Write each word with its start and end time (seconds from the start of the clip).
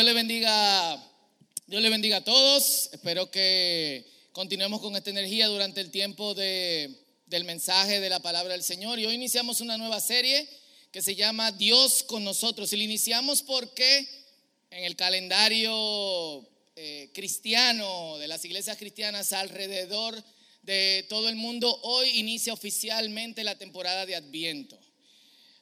Dios 0.00 0.08
le 0.08 0.14
bendiga. 0.14 1.10
Dios 1.66 1.82
le 1.82 1.90
bendiga 1.90 2.16
a 2.16 2.24
todos. 2.24 2.88
Espero 2.90 3.30
que 3.30 4.06
continuemos 4.32 4.80
con 4.80 4.96
esta 4.96 5.10
energía 5.10 5.46
durante 5.46 5.82
el 5.82 5.90
tiempo 5.90 6.32
de, 6.32 7.04
del 7.26 7.44
mensaje 7.44 8.00
de 8.00 8.08
la 8.08 8.18
palabra 8.18 8.54
del 8.54 8.62
Señor. 8.62 8.98
Y 8.98 9.04
hoy 9.04 9.12
iniciamos 9.12 9.60
una 9.60 9.76
nueva 9.76 10.00
serie 10.00 10.48
que 10.90 11.02
se 11.02 11.16
llama 11.16 11.52
Dios 11.52 12.02
con 12.02 12.24
nosotros. 12.24 12.72
Y 12.72 12.78
la 12.78 12.84
iniciamos 12.84 13.42
porque 13.42 14.08
en 14.70 14.84
el 14.84 14.96
calendario 14.96 16.48
eh, 16.76 17.10
cristiano 17.12 18.16
de 18.16 18.26
las 18.26 18.42
iglesias 18.46 18.78
cristianas 18.78 19.34
alrededor 19.34 20.24
de 20.62 21.04
todo 21.10 21.28
el 21.28 21.36
mundo, 21.36 21.78
hoy 21.82 22.08
inicia 22.18 22.54
oficialmente 22.54 23.44
la 23.44 23.58
temporada 23.58 24.06
de 24.06 24.16
Adviento. 24.16 24.80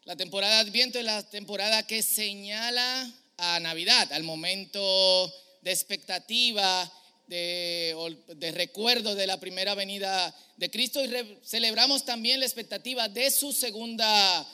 La 0.04 0.14
temporada 0.14 0.62
de 0.62 0.70
Adviento 0.70 1.00
es 1.00 1.04
la 1.04 1.28
temporada 1.28 1.84
que 1.88 2.04
señala 2.04 3.12
a 3.38 3.60
Navidad, 3.60 4.12
al 4.12 4.24
momento 4.24 5.32
de 5.62 5.70
expectativa, 5.70 6.92
de, 7.28 7.94
de, 8.36 8.52
recuerdo 8.52 9.14
de 9.14 9.26
la 9.26 9.38
primera 9.38 9.74
venida 9.74 10.34
de 10.56 10.70
Cristo 10.70 11.04
y 11.04 11.38
celebramos 11.44 12.04
también 12.04 12.40
la 12.40 12.46
expectativa 12.46 13.08
de 13.08 13.30
su 13.30 13.52
segunda 13.52 14.46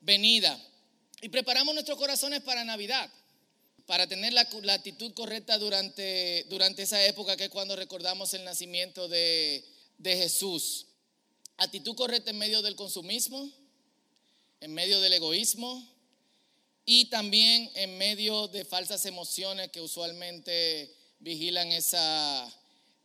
venida. 0.00 0.58
Y 1.22 1.28
preparamos 1.28 1.74
nuestros 1.74 1.96
corazones 1.96 2.40
para 2.40 2.64
Navidad, 2.64 3.10
para 3.86 4.06
tener 4.06 4.32
la, 4.32 4.48
la 4.62 4.74
actitud 4.74 5.14
correcta 5.14 5.58
durante, 5.58 6.44
durante 6.50 6.82
esa 6.82 7.04
época 7.06 7.36
que 7.36 7.44
es 7.44 7.50
cuando 7.50 7.76
recordamos 7.76 8.34
el 8.34 8.44
nacimiento 8.44 9.06
de, 9.06 9.64
de 9.98 10.16
Jesús. 10.16 10.86
Actitud 11.56 11.94
correcta 11.94 12.30
en 12.30 12.38
medio 12.38 12.62
del 12.62 12.74
consumismo, 12.74 13.48
en 14.60 14.74
medio 14.74 15.00
del 15.00 15.12
egoísmo, 15.12 15.93
y 16.86 17.06
también 17.06 17.70
en 17.74 17.96
medio 17.96 18.48
de 18.48 18.64
falsas 18.64 19.06
emociones 19.06 19.70
que 19.70 19.80
usualmente 19.80 20.94
vigilan 21.18 21.72
esa 21.72 22.52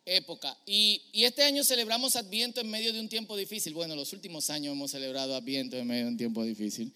época. 0.05 0.57
Y, 0.65 1.01
este 1.13 1.43
año 1.43 1.63
celebramos 1.63 2.15
Adviento 2.15 2.59
en 2.59 2.69
medio 2.69 2.91
de 2.91 2.99
un 2.99 3.07
tiempo 3.07 3.37
difícil. 3.37 3.73
Bueno, 3.73 3.95
los 3.95 4.11
últimos 4.11 4.49
años 4.49 4.73
hemos 4.73 4.91
celebrado 4.91 5.35
Adviento 5.35 5.77
en 5.77 5.87
medio 5.87 6.05
de 6.05 6.11
un 6.11 6.17
tiempo 6.17 6.43
difícil. 6.43 6.93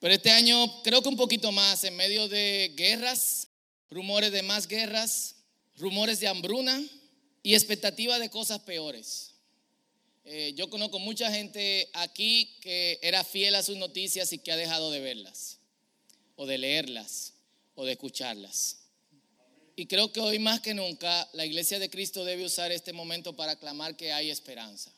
Pero 0.00 0.14
este 0.14 0.30
año 0.30 0.82
creo 0.82 1.02
que 1.02 1.08
un 1.08 1.16
poquito 1.16 1.52
más, 1.52 1.84
en 1.84 1.96
medio 1.96 2.28
de 2.28 2.72
guerras, 2.76 3.48
rumores 3.90 4.32
de 4.32 4.42
más 4.42 4.66
guerras, 4.66 5.36
rumores 5.76 6.20
de 6.20 6.28
hambruna 6.28 6.82
y 7.42 7.54
expectativa 7.54 8.18
de 8.18 8.30
cosas 8.30 8.60
peores. 8.60 9.32
Eh, 10.24 10.54
yo 10.56 10.68
conozco 10.70 10.98
mucha 10.98 11.30
gente 11.30 11.88
aquí 11.92 12.56
que 12.60 12.98
era 13.02 13.22
fiel 13.22 13.54
a 13.54 13.62
sus 13.62 13.76
noticias 13.76 14.32
y 14.32 14.38
que 14.38 14.50
ha 14.50 14.56
dejado 14.56 14.90
de 14.90 15.00
verlas 15.00 15.58
o 16.36 16.46
de 16.46 16.58
leerlas 16.58 17.32
o 17.74 17.84
de 17.84 17.92
escucharlas. 17.92 18.78
Y 19.74 19.86
creo 19.86 20.10
que 20.10 20.20
hoy 20.20 20.38
más 20.38 20.60
que 20.60 20.72
nunca 20.72 21.28
la 21.34 21.44
iglesia 21.44 21.78
de 21.78 21.90
Cristo 21.90 22.24
debe 22.24 22.44
usar 22.44 22.72
este 22.72 22.92
momento 22.92 23.36
para 23.36 23.56
clamar 23.56 23.96
que 23.96 24.12
hay 24.12 24.30
esperanza. 24.30 24.90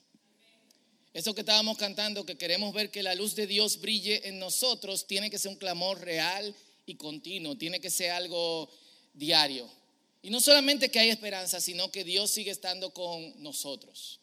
Eso 1.12 1.34
que 1.34 1.40
estábamos 1.40 1.76
cantando, 1.78 2.24
que 2.24 2.36
queremos 2.36 2.72
ver 2.72 2.90
que 2.90 3.02
la 3.02 3.16
luz 3.16 3.34
de 3.34 3.48
Dios 3.48 3.80
brille 3.80 4.28
en 4.28 4.38
nosotros, 4.38 5.06
tiene 5.06 5.30
que 5.30 5.38
ser 5.38 5.50
un 5.50 5.56
clamor 5.56 6.00
real 6.00 6.54
y 6.86 6.94
continuo, 6.94 7.56
tiene 7.56 7.80
que 7.80 7.90
ser 7.90 8.12
algo 8.12 8.70
diario. 9.14 9.68
Y 10.22 10.30
no 10.30 10.40
solamente 10.40 10.90
que 10.90 11.00
hay 11.00 11.08
esperanza, 11.08 11.60
sino 11.60 11.90
que 11.90 12.04
Dios 12.04 12.30
sigue 12.30 12.50
estando 12.50 12.90
con 12.92 13.42
nosotros. 13.42 14.20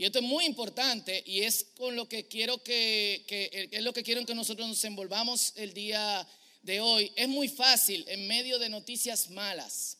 Y 0.00 0.06
esto 0.06 0.20
es 0.20 0.24
muy 0.24 0.46
importante 0.46 1.22
y 1.26 1.42
es 1.42 1.66
con 1.76 1.94
lo 1.94 2.08
que 2.08 2.26
quiero 2.26 2.62
que, 2.62 3.22
es 3.70 3.82
lo 3.82 3.92
que 3.92 4.02
quiero 4.02 4.24
que 4.24 4.34
nosotros 4.34 4.66
nos 4.66 4.82
envolvamos 4.86 5.52
el 5.56 5.74
día 5.74 6.26
de 6.62 6.80
hoy. 6.80 7.12
Es 7.16 7.28
muy 7.28 7.48
fácil 7.48 8.06
en 8.08 8.26
medio 8.26 8.58
de 8.58 8.70
noticias 8.70 9.28
malas 9.28 9.98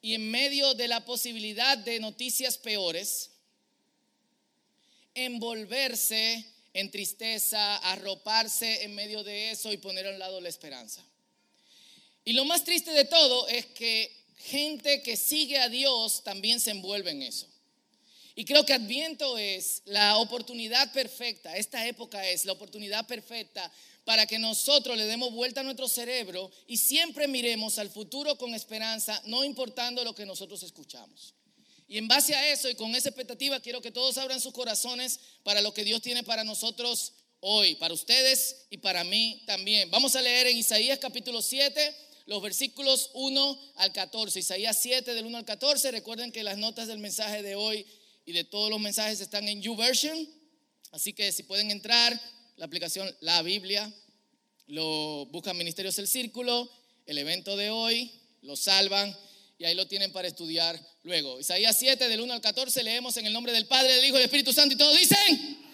y 0.00 0.14
en 0.14 0.30
medio 0.30 0.72
de 0.72 0.88
la 0.88 1.04
posibilidad 1.04 1.76
de 1.76 2.00
noticias 2.00 2.56
peores, 2.56 3.32
envolverse 5.12 6.46
en 6.72 6.90
tristeza, 6.90 7.76
arroparse 7.76 8.82
en 8.84 8.94
medio 8.94 9.22
de 9.24 9.50
eso 9.50 9.70
y 9.70 9.76
poner 9.76 10.06
a 10.06 10.12
un 10.12 10.18
lado 10.18 10.40
la 10.40 10.48
esperanza. 10.48 11.04
Y 12.24 12.32
lo 12.32 12.46
más 12.46 12.64
triste 12.64 12.92
de 12.92 13.04
todo 13.04 13.46
es 13.48 13.66
que 13.66 14.10
gente 14.38 15.02
que 15.02 15.18
sigue 15.18 15.58
a 15.58 15.68
Dios 15.68 16.24
también 16.24 16.60
se 16.60 16.70
envuelve 16.70 17.10
en 17.10 17.24
eso. 17.24 17.46
Y 18.38 18.44
creo 18.44 18.64
que 18.64 18.72
Adviento 18.72 19.36
es 19.36 19.82
la 19.86 20.18
oportunidad 20.18 20.92
perfecta, 20.92 21.56
esta 21.56 21.84
época 21.88 22.24
es 22.24 22.44
la 22.44 22.52
oportunidad 22.52 23.04
perfecta 23.04 23.68
para 24.04 24.26
que 24.26 24.38
nosotros 24.38 24.96
le 24.96 25.06
demos 25.06 25.32
vuelta 25.32 25.62
a 25.62 25.64
nuestro 25.64 25.88
cerebro 25.88 26.48
y 26.68 26.76
siempre 26.76 27.26
miremos 27.26 27.80
al 27.80 27.90
futuro 27.90 28.38
con 28.38 28.54
esperanza, 28.54 29.20
no 29.24 29.42
importando 29.42 30.04
lo 30.04 30.14
que 30.14 30.24
nosotros 30.24 30.62
escuchamos. 30.62 31.34
Y 31.88 31.98
en 31.98 32.06
base 32.06 32.32
a 32.36 32.52
eso 32.52 32.70
y 32.70 32.76
con 32.76 32.94
esa 32.94 33.08
expectativa, 33.08 33.58
quiero 33.58 33.80
que 33.80 33.90
todos 33.90 34.16
abran 34.18 34.40
sus 34.40 34.52
corazones 34.52 35.18
para 35.42 35.60
lo 35.60 35.74
que 35.74 35.82
Dios 35.82 36.00
tiene 36.00 36.22
para 36.22 36.44
nosotros 36.44 37.14
hoy, 37.40 37.74
para 37.74 37.92
ustedes 37.92 38.66
y 38.70 38.78
para 38.78 39.02
mí 39.02 39.42
también. 39.46 39.90
Vamos 39.90 40.14
a 40.14 40.22
leer 40.22 40.46
en 40.46 40.58
Isaías 40.58 41.00
capítulo 41.00 41.42
7 41.42 41.92
los 42.26 42.42
versículos 42.42 43.10
1 43.14 43.58
al 43.76 43.92
14. 43.92 44.38
Isaías 44.38 44.78
7 44.80 45.14
del 45.14 45.24
1 45.24 45.38
al 45.38 45.44
14. 45.44 45.90
Recuerden 45.90 46.30
que 46.30 46.44
las 46.44 46.58
notas 46.58 46.86
del 46.86 46.98
mensaje 46.98 47.42
de 47.42 47.56
hoy 47.56 47.86
y 48.28 48.32
de 48.32 48.44
todos 48.44 48.68
los 48.68 48.78
mensajes 48.78 49.22
están 49.22 49.48
en 49.48 49.62
YouVersion. 49.62 50.28
Así 50.92 51.14
que 51.14 51.32
si 51.32 51.44
pueden 51.44 51.70
entrar, 51.70 52.12
la 52.56 52.66
aplicación 52.66 53.10
La 53.20 53.40
Biblia, 53.40 53.90
lo 54.66 55.24
buscan 55.32 55.56
Ministerios 55.56 55.96
del 55.96 56.06
Círculo, 56.06 56.70
el 57.06 57.16
evento 57.16 57.56
de 57.56 57.70
hoy, 57.70 58.12
lo 58.42 58.54
salvan 58.54 59.16
y 59.56 59.64
ahí 59.64 59.74
lo 59.74 59.88
tienen 59.88 60.12
para 60.12 60.28
estudiar 60.28 60.78
luego. 61.04 61.40
Isaías 61.40 61.74
7 61.78 62.06
del 62.06 62.20
1 62.20 62.34
al 62.34 62.42
14 62.42 62.82
leemos 62.82 63.16
en 63.16 63.24
el 63.24 63.32
nombre 63.32 63.50
del 63.50 63.64
Padre, 63.64 63.94
del 63.94 64.04
Hijo 64.04 64.16
y 64.16 64.18
del 64.18 64.26
Espíritu 64.26 64.52
Santo 64.52 64.74
y 64.74 64.78
todos 64.78 64.98
dicen, 64.98 65.64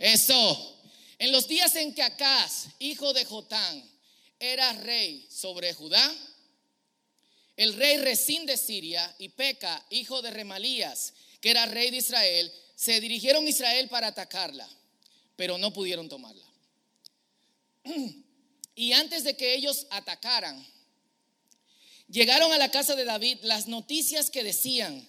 eso. 0.00 0.80
En 1.20 1.30
los 1.30 1.46
días 1.46 1.76
en 1.76 1.94
que 1.94 2.02
Acaz, 2.02 2.70
hijo 2.80 3.12
de 3.12 3.24
Jotán, 3.24 3.88
era 4.40 4.72
rey 4.72 5.28
sobre 5.30 5.72
Judá, 5.74 6.12
el 7.56 7.74
rey 7.74 7.98
Resín 7.98 8.46
de 8.46 8.56
Siria 8.56 9.14
y 9.20 9.28
Peca, 9.28 9.86
hijo 9.90 10.22
de 10.22 10.32
Remalías, 10.32 11.14
que 11.40 11.50
era 11.50 11.66
rey 11.66 11.90
de 11.90 11.98
Israel, 11.98 12.52
se 12.74 13.00
dirigieron 13.00 13.44
a 13.46 13.48
Israel 13.48 13.88
para 13.88 14.08
atacarla, 14.08 14.68
pero 15.36 15.58
no 15.58 15.72
pudieron 15.72 16.08
tomarla. 16.08 16.44
Y 18.74 18.92
antes 18.92 19.24
de 19.24 19.36
que 19.36 19.56
ellos 19.56 19.88
atacaran, 19.90 20.64
llegaron 22.06 22.52
a 22.52 22.58
la 22.58 22.70
casa 22.70 22.94
de 22.94 23.04
David 23.04 23.38
las 23.42 23.66
noticias 23.66 24.30
que 24.30 24.44
decían, 24.44 25.04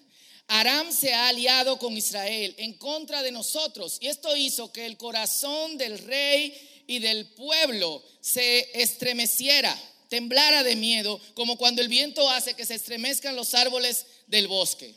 Aram 0.48 0.92
se 0.92 1.14
ha 1.14 1.28
aliado 1.28 1.78
con 1.78 1.96
Israel 1.96 2.56
en 2.58 2.74
contra 2.74 3.22
de 3.22 3.32
nosotros. 3.32 4.00
Y 4.02 4.08
esto 4.08 4.36
hizo 4.36 4.74
que 4.74 4.88
el 4.88 4.98
corazón 4.98 5.78
del 5.78 6.00
rey 6.00 6.84
y 6.88 6.98
del 6.98 7.28
pueblo 7.28 8.04
se 8.20 8.72
estremeciera, 8.74 9.80
temblara 10.08 10.64
de 10.64 10.76
miedo, 10.76 11.22
como 11.36 11.56
cuando 11.56 11.84
el 11.84 11.88
viento 11.88 12.28
hace 12.32 12.56
que 12.56 12.66
se 12.66 12.74
estremezcan 12.74 13.36
los 13.36 13.54
árboles 13.54 14.08
del 14.26 14.48
bosque. 14.48 14.96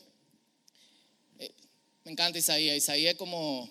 Me 2.04 2.12
encanta 2.12 2.38
Isaías. 2.38 2.76
Isaías 2.76 3.14
como, 3.14 3.68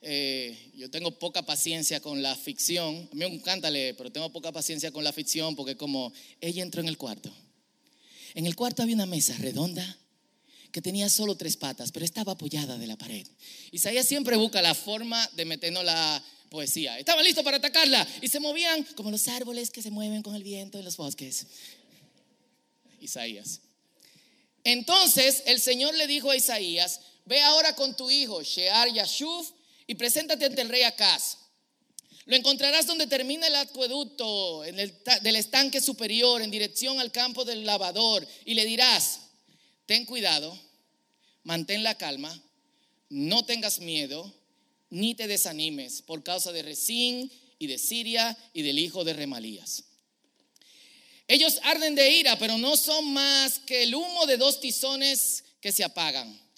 eh, 0.00 0.72
yo 0.74 0.90
tengo 0.90 1.18
poca 1.18 1.44
paciencia 1.44 2.00
con 2.00 2.22
la 2.22 2.34
ficción. 2.34 3.08
A 3.12 3.14
mí 3.14 3.20
me 3.20 3.26
encanta 3.26 3.70
leer, 3.70 3.96
pero 3.96 4.10
tengo 4.10 4.30
poca 4.32 4.50
paciencia 4.50 4.90
con 4.92 5.04
la 5.04 5.12
ficción 5.12 5.54
porque 5.54 5.76
como 5.76 6.12
ella 6.40 6.62
entró 6.62 6.80
en 6.80 6.88
el 6.88 6.96
cuarto. 6.96 7.30
En 8.34 8.46
el 8.46 8.56
cuarto 8.56 8.82
había 8.82 8.94
una 8.94 9.06
mesa 9.06 9.36
redonda 9.38 9.98
que 10.72 10.80
tenía 10.80 11.10
solo 11.10 11.36
tres 11.36 11.56
patas, 11.56 11.90
pero 11.92 12.04
estaba 12.04 12.32
apoyada 12.32 12.78
de 12.78 12.86
la 12.86 12.96
pared. 12.96 13.26
Isaías 13.72 14.06
siempre 14.06 14.36
busca 14.36 14.62
la 14.62 14.74
forma 14.74 15.28
de 15.34 15.44
meternos 15.44 15.84
la 15.84 16.24
poesía. 16.48 16.98
Estaba 16.98 17.22
listo 17.22 17.44
para 17.44 17.58
atacarla 17.58 18.06
y 18.22 18.28
se 18.28 18.40
movían 18.40 18.84
como 18.96 19.10
los 19.10 19.28
árboles 19.28 19.70
que 19.70 19.82
se 19.82 19.90
mueven 19.90 20.22
con 20.22 20.34
el 20.34 20.44
viento 20.44 20.78
en 20.78 20.84
los 20.84 20.96
bosques. 20.96 21.46
Isaías. 23.00 23.60
Entonces 24.64 25.42
el 25.46 25.60
Señor 25.60 25.94
le 25.94 26.06
dijo 26.06 26.30
a 26.30 26.36
Isaías, 26.36 27.00
Ve 27.30 27.40
ahora 27.42 27.76
con 27.76 27.96
tu 27.96 28.10
hijo, 28.10 28.42
Shear 28.42 28.92
Yashuf, 28.92 29.52
y 29.86 29.94
preséntate 29.94 30.46
ante 30.46 30.62
el 30.62 30.68
rey 30.68 30.82
Acaz. 30.82 31.36
Lo 32.24 32.34
encontrarás 32.34 32.88
donde 32.88 33.06
termina 33.06 33.46
el 33.46 33.54
acueducto 33.54 34.64
en 34.64 34.80
el, 34.80 34.92
del 35.22 35.36
estanque 35.36 35.80
superior 35.80 36.42
en 36.42 36.50
dirección 36.50 36.98
al 36.98 37.12
campo 37.12 37.44
del 37.44 37.64
lavador 37.64 38.26
y 38.44 38.54
le 38.54 38.64
dirás, 38.64 39.20
ten 39.86 40.06
cuidado, 40.06 40.58
mantén 41.44 41.84
la 41.84 41.96
calma, 41.96 42.36
no 43.10 43.44
tengas 43.44 43.78
miedo, 43.78 44.34
ni 44.88 45.14
te 45.14 45.28
desanimes 45.28 46.02
por 46.02 46.24
causa 46.24 46.50
de 46.50 46.62
Resín 46.62 47.30
y 47.60 47.68
de 47.68 47.78
Siria 47.78 48.36
y 48.52 48.62
del 48.62 48.80
hijo 48.80 49.04
de 49.04 49.12
Remalías. 49.12 49.84
Ellos 51.28 51.60
arden 51.62 51.94
de 51.94 52.10
ira, 52.10 52.36
pero 52.40 52.58
no 52.58 52.76
son 52.76 53.12
más 53.12 53.60
que 53.60 53.84
el 53.84 53.94
humo 53.94 54.26
de 54.26 54.36
dos 54.36 54.58
tizones 54.58 55.44
que 55.60 55.70
se 55.70 55.84
apagan. 55.84 56.49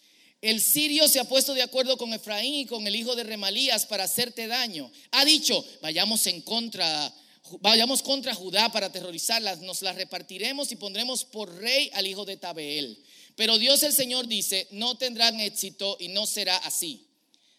El 0.43 0.61
sirio 0.61 1.09
se 1.09 1.21
ha 1.21 1.25
puesto 1.25 1.55
de 1.55 1.63
acuerdo 1.63 1.97
con 1.97 2.13
Efraín 2.13 2.55
y 2.55 2.67
con 2.67 2.87
el 2.87 2.97
hijo 2.97 3.15
de 3.15 3.23
Remalías 3.23 3.87
para 3.87 4.05
hacerte 4.05 4.49
daño. 4.49 4.91
Ha 5.13 5.25
dicho, 5.25 5.65
vayamos 5.81 6.27
en 6.27 6.43
contra 6.43 7.15
vayamos 7.61 8.03
contra 8.03 8.35
Judá 8.35 8.71
para 8.71 8.87
aterrorizarlas, 8.87 9.61
nos 9.61 9.83
las 9.83 9.97
repartiremos 9.97 10.73
y 10.73 10.77
pondremos 10.77 11.25
por 11.25 11.55
rey 11.57 11.91
al 11.95 12.07
hijo 12.07 12.25
de 12.25 12.37
Tabeel. 12.37 13.03
Pero 13.37 13.59
Dios 13.59 13.83
el 13.83 13.93
Señor 13.93 14.27
dice, 14.27 14.69
no 14.71 14.97
tendrán 14.97 15.41
éxito 15.41 15.97
y 16.01 16.09
no 16.09 16.27
será 16.27 16.57
así. 16.59 17.07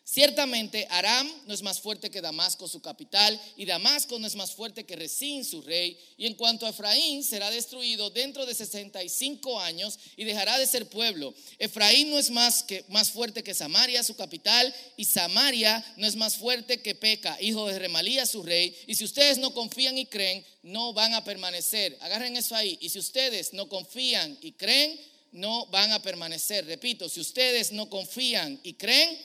Ciertamente 0.06 0.86
Aram 0.90 1.32
no 1.46 1.54
es 1.54 1.62
más 1.62 1.80
fuerte 1.80 2.12
que 2.12 2.20
Damasco, 2.20 2.68
su 2.68 2.82
capital, 2.82 3.40
y 3.56 3.66
Damasco 3.66 4.20
no 4.20 4.28
es 4.28 4.36
más 4.36 4.52
fuerte 4.52 4.84
que 4.84 4.98
Resín, 4.98 5.46
su 5.46 5.62
rey. 5.62 5.98
Y 6.18 6.26
en 6.26 6.34
cuanto 6.34 6.66
a 6.66 6.70
Efraín, 6.70 7.24
será 7.24 7.50
destruido 7.50 8.10
dentro 8.10 8.46
de 8.46 8.54
65 8.54 9.62
años 9.62 9.98
y 10.18 10.26
dejará 10.26 10.60
de 10.60 10.68
ser 10.68 10.90
pueblo. 10.90 11.34
Efraín 11.58 12.10
no 12.10 12.20
es 12.20 12.32
más, 12.32 12.64
que, 12.64 12.84
más 12.90 13.12
fuerte 13.12 13.44
que 13.44 13.54
Samaria, 13.54 14.04
su 14.04 14.18
capital, 14.18 14.76
y 14.98 15.06
Samaria 15.06 15.84
no 15.96 16.06
es 16.06 16.18
más 16.18 16.36
fuerte 16.36 16.82
que 16.82 16.96
Peca, 16.96 17.38
hijo 17.40 17.66
de 17.70 17.80
Remalía, 17.80 18.26
su 18.26 18.44
rey. 18.44 18.76
Y 18.88 18.96
si 18.96 19.06
ustedes 19.06 19.38
no 19.38 19.54
confían 19.54 19.98
y 19.98 20.06
creen, 20.06 20.46
no 20.64 20.92
van 20.92 21.14
a 21.14 21.24
permanecer. 21.24 21.98
Agarren 22.02 22.36
eso 22.36 22.56
ahí. 22.56 22.78
Y 22.82 22.90
si 22.90 23.00
ustedes 23.00 23.54
no 23.54 23.70
confían 23.70 24.38
y 24.42 24.52
creen, 24.52 25.00
no 25.32 25.66
van 25.68 25.94
a 25.94 26.02
permanecer. 26.02 26.66
Repito, 26.66 27.08
si 27.08 27.22
ustedes 27.22 27.72
no 27.72 27.90
confían 27.90 28.60
y 28.64 28.74
creen, 28.74 29.18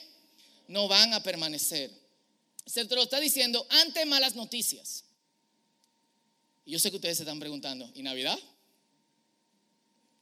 no 0.69 0.87
van 0.87 1.13
a 1.13 1.21
permanecer. 1.21 1.91
Se 2.65 2.85
te 2.85 2.95
lo 2.95 3.03
está 3.03 3.19
diciendo 3.19 3.65
ante 3.69 4.05
malas 4.05 4.35
noticias. 4.35 5.03
Y 6.63 6.71
yo 6.71 6.79
sé 6.79 6.91
que 6.91 6.97
ustedes 6.97 7.17
se 7.17 7.23
están 7.23 7.39
preguntando, 7.39 7.91
¿y 7.95 8.03
Navidad? 8.03 8.39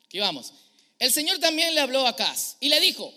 Aquí 0.05 0.19
vamos. 0.19 0.53
El 0.99 1.11
Señor 1.11 1.39
también 1.39 1.75
le 1.75 1.81
habló 1.81 2.05
a 2.05 2.09
Acaz 2.09 2.55
y 2.61 2.69
le 2.69 2.79
dijo, 2.79 3.13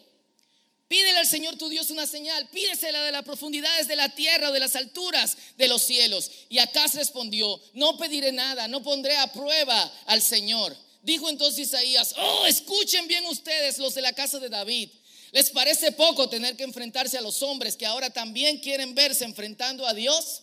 pídele 0.88 1.18
al 1.18 1.26
Señor 1.26 1.56
tu 1.56 1.68
Dios 1.68 1.90
una 1.90 2.06
señal, 2.08 2.48
pídesela 2.50 3.04
de 3.04 3.12
las 3.12 3.22
profundidades 3.22 3.86
de 3.86 3.94
la 3.94 4.12
tierra 4.12 4.50
o 4.50 4.52
de 4.52 4.58
las 4.58 4.74
alturas 4.74 5.36
de 5.56 5.68
los 5.68 5.82
cielos. 5.82 6.30
Y 6.48 6.58
Acaz 6.58 6.94
respondió, 6.94 7.60
no 7.74 7.96
pediré 7.96 8.32
nada, 8.32 8.66
no 8.66 8.82
pondré 8.82 9.16
a 9.16 9.32
prueba 9.32 9.80
al 10.06 10.20
Señor. 10.20 10.76
Dijo 11.02 11.30
entonces 11.30 11.68
Isaías, 11.68 12.12
oh, 12.18 12.46
escuchen 12.46 13.06
bien 13.06 13.24
ustedes 13.26 13.78
los 13.78 13.94
de 13.94 14.02
la 14.02 14.12
casa 14.12 14.40
de 14.40 14.48
David. 14.48 14.90
¿Les 15.32 15.50
parece 15.50 15.92
poco 15.92 16.28
tener 16.28 16.56
que 16.56 16.64
enfrentarse 16.64 17.16
a 17.16 17.20
los 17.20 17.42
hombres 17.42 17.76
que 17.76 17.86
ahora 17.86 18.10
también 18.10 18.58
quieren 18.58 18.94
verse 18.94 19.24
enfrentando 19.24 19.86
a 19.86 19.94
Dios? 19.94 20.42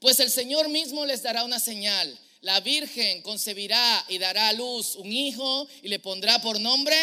Pues 0.00 0.20
el 0.20 0.30
Señor 0.30 0.68
mismo 0.68 1.04
les 1.04 1.22
dará 1.22 1.44
una 1.44 1.60
señal. 1.60 2.18
La 2.40 2.60
Virgen 2.60 3.20
concebirá 3.22 4.04
y 4.08 4.18
dará 4.18 4.48
a 4.48 4.52
luz 4.52 4.94
un 4.96 5.12
hijo 5.12 5.68
y 5.82 5.88
le 5.88 5.98
pondrá 5.98 6.40
por 6.40 6.58
nombre. 6.60 6.96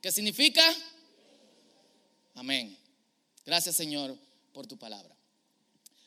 ¿Qué 0.00 0.10
significa? 0.12 0.62
Amén. 2.34 2.76
Gracias 3.44 3.76
Señor 3.76 4.16
por 4.52 4.66
tu 4.66 4.78
palabra. 4.78 5.14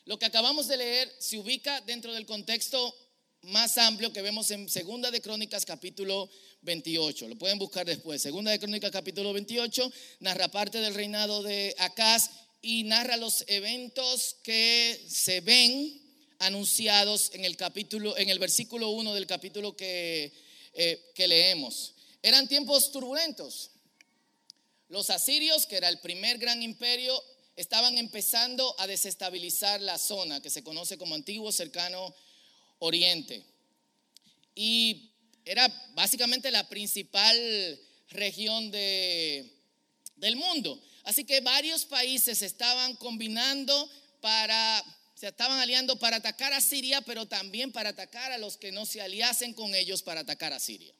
Lo 0.06 0.18
que 0.18 0.26
acabamos 0.26 0.68
de 0.68 0.78
leer 0.78 1.14
se 1.20 1.38
ubica 1.38 1.80
dentro 1.82 2.14
del 2.14 2.26
contexto 2.26 2.96
más 3.44 3.78
amplio 3.78 4.14
que 4.14 4.22
vemos 4.22 4.50
en 4.52 4.70
Segunda 4.70 5.12
de 5.12 5.22
Crónicas 5.22 5.66
capítulo 5.66 6.30
28. 6.62 7.28
Lo 7.28 7.38
pueden 7.38 7.60
buscar 7.60 7.86
después. 7.86 8.22
Segunda 8.22 8.52
de 8.52 8.60
Crónicas 8.60 8.92
capítulo 8.92 9.34
28 9.34 9.92
narra 10.22 10.48
parte 10.48 10.80
del 10.80 10.94
reinado 10.94 11.44
de 11.44 11.76
Acaz 11.80 12.30
y 12.62 12.84
narra 12.84 13.18
los 13.18 13.44
eventos 13.48 14.38
que 14.44 15.06
se 15.10 15.42
ven 15.42 16.02
anunciados 16.40 17.32
en 17.34 17.44
el 17.44 17.58
capítulo 17.58 18.18
en 18.18 18.30
el 18.30 18.40
versículo 18.40 18.92
1 18.92 19.14
del 19.14 19.28
capítulo 19.28 19.76
que, 19.76 20.32
eh, 20.74 21.12
que 21.14 21.28
leemos. 21.28 21.96
Eran 22.22 22.48
tiempos 22.48 22.92
turbulentos. 22.92 23.72
Los 24.88 25.10
asirios, 25.10 25.66
que 25.66 25.76
era 25.76 25.90
el 25.90 26.00
primer 26.00 26.38
gran 26.38 26.64
imperio, 26.64 27.22
estaban 27.58 27.98
empezando 27.98 28.74
a 28.80 28.88
desestabilizar 28.88 29.82
la 29.82 29.98
zona 29.98 30.42
que 30.42 30.50
se 30.50 30.64
conoce 30.64 30.98
como 30.98 31.16
antiguo 31.16 31.52
cercano 31.52 32.16
oriente. 32.84 33.44
Y 34.56 35.10
era 35.46 35.68
básicamente 35.94 36.52
la 36.52 36.68
principal 36.68 37.38
región 38.10 38.72
de, 38.72 39.50
del 40.18 40.36
mundo. 40.36 40.82
Así 41.04 41.24
que 41.24 41.42
varios 41.42 41.86
países 41.86 42.42
estaban 42.42 42.96
combinando 42.98 43.90
para, 44.22 44.84
se 45.16 45.28
estaban 45.28 45.60
aliando 45.60 45.98
para 45.98 46.18
atacar 46.18 46.54
a 46.54 46.62
Siria, 46.62 47.02
pero 47.02 47.26
también 47.26 47.72
para 47.72 47.90
atacar 47.90 48.32
a 48.32 48.38
los 48.38 48.58
que 48.58 48.72
no 48.72 48.86
se 48.86 49.02
aliasen 49.02 49.54
con 49.54 49.74
ellos 49.76 50.02
para 50.04 50.22
atacar 50.22 50.54
a 50.54 50.60
Siria. 50.60 50.94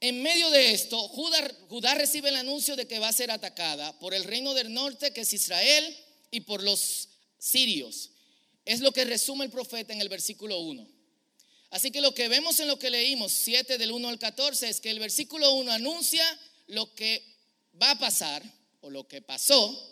En 0.00 0.22
medio 0.22 0.50
de 0.50 0.72
esto, 0.72 0.98
Judá, 1.08 1.52
Judá 1.68 1.94
recibe 1.94 2.30
el 2.30 2.36
anuncio 2.36 2.74
de 2.74 2.86
que 2.86 2.98
va 3.00 3.08
a 3.08 3.12
ser 3.12 3.30
atacada 3.30 3.98
por 3.98 4.14
el 4.14 4.24
reino 4.24 4.54
del 4.54 4.72
norte, 4.72 5.12
que 5.12 5.22
es 5.22 5.32
Israel, 5.32 5.96
y 6.30 6.40
por 6.40 6.62
los 6.62 7.08
sirios. 7.38 8.10
Es 8.64 8.80
lo 8.80 8.92
que 8.92 9.04
resume 9.04 9.44
el 9.44 9.50
profeta 9.50 9.92
en 9.92 10.00
el 10.00 10.08
versículo 10.08 10.58
1. 10.60 10.86
Así 11.70 11.90
que 11.90 12.00
lo 12.00 12.12
que 12.14 12.28
vemos 12.28 12.58
en 12.60 12.68
lo 12.68 12.78
que 12.78 12.90
leímos, 12.90 13.32
7 13.32 13.78
del 13.78 13.92
1 13.92 14.08
al 14.08 14.18
14, 14.18 14.68
es 14.68 14.80
que 14.80 14.90
el 14.90 14.98
versículo 14.98 15.52
1 15.54 15.70
anuncia 15.70 16.24
lo 16.66 16.92
que 16.94 17.22
va 17.80 17.92
a 17.92 17.98
pasar 17.98 18.42
o 18.80 18.90
lo 18.90 19.06
que 19.06 19.22
pasó. 19.22 19.86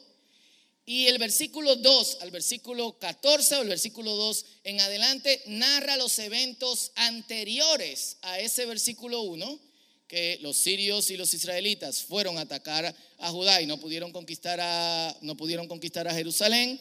Y 0.84 1.06
el 1.06 1.18
versículo 1.18 1.76
2 1.76 2.18
al 2.22 2.30
versículo 2.30 2.98
14 2.98 3.56
o 3.56 3.62
el 3.62 3.68
versículo 3.68 4.16
2 4.16 4.44
en 4.64 4.80
adelante 4.80 5.42
narra 5.46 5.96
los 5.96 6.18
eventos 6.18 6.92
anteriores 6.96 8.16
a 8.22 8.40
ese 8.40 8.64
versículo 8.64 9.20
1, 9.22 9.60
que 10.08 10.38
los 10.40 10.56
sirios 10.56 11.10
y 11.10 11.18
los 11.18 11.34
israelitas 11.34 12.02
fueron 12.02 12.38
a 12.38 12.42
atacar 12.42 12.96
a 13.18 13.30
Judá 13.30 13.60
y 13.60 13.66
no 13.66 13.78
pudieron 13.78 14.10
conquistar 14.10 14.58
a, 14.60 15.14
no 15.20 15.36
pudieron 15.36 15.68
conquistar 15.68 16.08
a 16.08 16.14
Jerusalén 16.14 16.80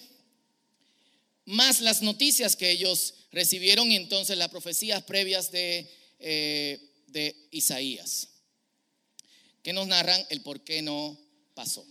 más 1.47 1.79
las 1.79 2.01
noticias 2.01 2.57
que 2.57 2.71
ellos 2.71 3.13
recibieron 3.31 3.89
y 3.89 3.95
entonces 3.95 4.38
las 4.38 4.49
profecías 4.49 5.01
previas 5.03 5.49
de, 5.49 5.89
eh, 6.19 6.77
de 7.07 7.47
Isaías, 7.51 8.27
que 9.63 9.71
nos 9.71 9.88
narran 9.88 10.21
el 10.29 10.41
por 10.41 10.65
qué 10.65 10.81
no 10.81 11.17
pasó. 11.53 11.88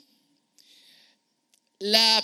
La 1.79 2.23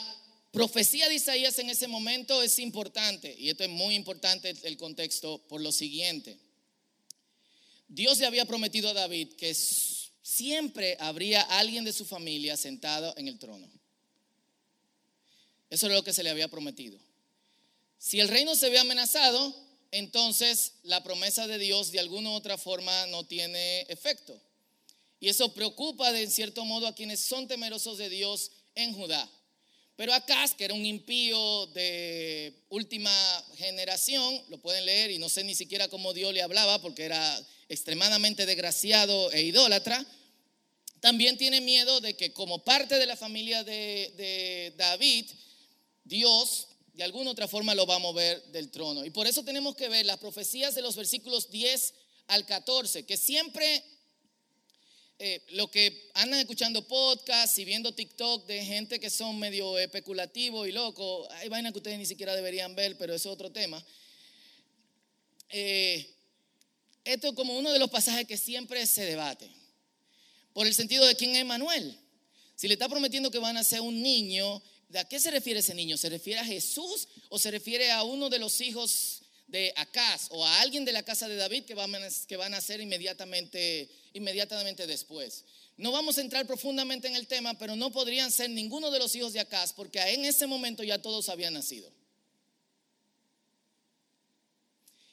profecía 0.50 1.08
de 1.08 1.14
Isaías 1.14 1.58
en 1.58 1.70
ese 1.70 1.88
momento 1.88 2.43
es 2.43 2.58
importante, 2.58 3.34
y 3.38 3.49
esto 3.49 3.64
es 3.64 3.70
muy 3.70 3.94
importante 3.94 4.55
el 4.64 4.76
contexto 4.76 5.38
por 5.49 5.62
lo 5.62 5.73
siguiente. 5.73 6.38
Dios 7.88 8.19
le 8.19 8.26
había 8.26 8.44
prometido 8.44 8.90
a 8.90 8.94
David 8.94 9.32
que 9.38 9.55
siempre 9.55 10.99
habría 11.00 11.40
alguien 11.40 11.84
de 11.84 11.94
su 11.94 12.05
familia 12.05 12.58
sentado 12.58 13.14
en 13.17 13.29
el 13.29 13.38
trono. 13.38 13.70
Eso 15.70 15.86
es 15.86 15.93
lo 15.94 16.05
que 16.05 16.12
se 16.12 16.22
le 16.22 16.29
había 16.29 16.48
prometido. 16.48 17.01
Si 18.03 18.19
el 18.19 18.27
reino 18.27 18.56
se 18.56 18.69
ve 18.69 18.81
amenazado, 18.81 19.55
entonces 19.93 20.73
la 20.82 21.05
promesa 21.05 21.47
de 21.47 21.56
Dios 21.56 21.93
de 21.93 22.01
alguna 22.01 22.31
u 22.31 22.32
otra 22.32 22.59
forma 22.59 23.06
no 23.06 23.25
tiene 23.25 23.82
efecto. 23.82 24.37
Y 25.21 25.29
eso 25.29 25.55
preocupa 25.55 26.11
de 26.11 26.29
cierto 26.29 26.65
modo 26.65 26.89
a 26.89 26.97
quienes 26.97 27.21
son 27.21 27.47
temerosos 27.47 27.99
de 27.99 28.09
Dios 28.09 28.51
en 28.75 28.93
Judá. 28.93 29.31
Pero 29.94 30.13
Acaz, 30.15 30.53
que 30.53 30.65
era 30.65 30.75
un 30.75 30.85
impío 30.85 31.67
de 31.67 32.65
última 32.71 33.15
generación, 33.56 34.43
lo 34.49 34.59
pueden 34.59 34.85
leer 34.85 35.13
y 35.13 35.21
no 35.21 35.29
sé 35.29 35.44
ni 35.44 35.55
siquiera 35.55 35.87
cómo 35.87 36.13
Dios 36.13 36.35
le 36.35 36.43
hablaba 36.43 36.82
porque 36.82 37.05
era 37.05 37.41
extremadamente 37.69 38.47
desgraciado 38.47 39.31
e 39.31 39.43
idólatra, 39.43 40.05
también 40.99 41.39
tiene 41.39 41.61
miedo 41.61 42.01
de 42.01 42.17
que 42.17 42.32
como 42.32 42.65
parte 42.65 42.99
de 42.99 43.06
la 43.06 43.17
familia 43.17 43.63
de, 43.63 44.13
de 44.17 44.75
David, 44.77 45.27
Dios 46.03 46.67
de 46.93 47.03
alguna 47.03 47.31
otra 47.31 47.49
forma 47.49 47.75
lo 47.75 47.87
va 47.87 47.96
a 47.96 48.01
mover 48.01 48.43
del 48.53 48.70
trono. 48.70 49.05
Y 49.05 49.11
por 49.11 49.27
eso 49.27 49.44
tenemos 49.44 49.75
que 49.75 49.89
ver 49.89 50.05
las 50.05 50.19
profecías 50.19 50.75
de 50.75 50.82
los 50.82 50.94
versículos 50.94 51.51
10 51.51 51.94
al 52.29 52.44
14, 52.44 53.06
que 53.06 53.17
siempre 53.17 53.82
eh, 55.19 55.43
lo 55.51 55.70
que 55.70 56.11
andan 56.15 56.41
escuchando 56.41 56.87
podcasts 56.87 57.58
y 57.58 57.65
viendo 57.65 57.94
TikTok 57.94 58.46
de 58.46 58.65
gente 58.65 59.01
que 59.01 59.08
son 59.08 59.39
medio 59.39 59.79
especulativo 59.79 60.67
y 60.67 60.72
loco, 60.72 61.27
hay 61.32 61.49
vainas 61.49 61.72
que 61.72 61.79
ustedes 61.79 61.99
ni 61.99 62.06
siquiera 62.06 62.37
deberían 62.37 62.75
ver, 62.75 62.99
pero 62.99 63.15
eso 63.15 63.31
es 63.31 63.34
otro 63.34 63.51
tema. 63.51 63.82
Eh, 65.49 66.15
esto 67.05 67.29
es 67.29 67.34
como 67.34 67.56
uno 67.56 67.72
de 67.72 67.79
los 67.79 67.91
pasajes 67.91 68.27
que 68.27 68.37
siempre 68.37 68.87
se 68.87 69.05
debate, 69.05 69.51
por 70.53 70.67
el 70.67 70.75
sentido 70.75 71.06
de 71.06 71.17
quién 71.17 71.34
es 71.37 71.44
Manuel. 71.44 71.99
Si 72.55 72.69
le 72.69 72.75
está 72.75 72.89
prometiendo 72.89 73.31
que 73.31 73.39
van 73.39 73.56
a 73.56 73.65
ser 73.65 73.81
un 73.81 74.03
niño 74.03 74.63
¿De 74.63 74.71
a 74.94 75.05
qué 75.05 75.19
se 75.19 75.31
refiere 75.31 75.61
ese 75.61 75.75
niño? 75.75 75.96
¿Se 75.96 76.08
refiere 76.08 76.41
a 76.41 76.44
Jesús 76.44 77.08
o 77.29 77.39
se 77.39 77.51
refiere 77.51 77.91
a 77.91 78.03
uno 78.03 78.29
de 78.29 78.39
los 78.39 78.61
hijos 78.61 79.22
de 79.46 79.72
Acaz 79.77 80.29
o 80.31 80.44
a 80.44 80.61
alguien 80.61 80.84
de 80.84 80.93
la 80.93 81.03
casa 81.03 81.29
de 81.29 81.37
David 81.37 81.65
que 81.65 81.75
van 81.75 81.94
a, 81.94 82.08
que 82.27 82.37
van 82.37 82.53
a 82.55 82.56
nacer 82.56 82.81
inmediatamente, 82.81 83.89
inmediatamente 84.13 84.87
después? 84.87 85.44
No 85.77 85.93
vamos 85.93 86.19
a 86.19 86.20
entrar 86.20 86.46
profundamente 86.46 87.08
en 87.08 87.17
el 87.17 87.27
tema, 87.27 87.58
pero 87.58 87.77
no 87.77 87.91
podrían 87.91 88.31
ser 88.31 88.51
ninguno 88.51 88.91
de 88.91 88.99
los 88.99 89.15
hijos 89.15 89.32
de 89.32 89.41
Acaz 89.41 89.72
porque 89.72 90.01
en 90.01 90.25
ese 90.25 90.46
momento 90.46 90.82
ya 90.82 91.01
todos 91.01 91.29
habían 91.29 91.55
nacido. 91.55 91.91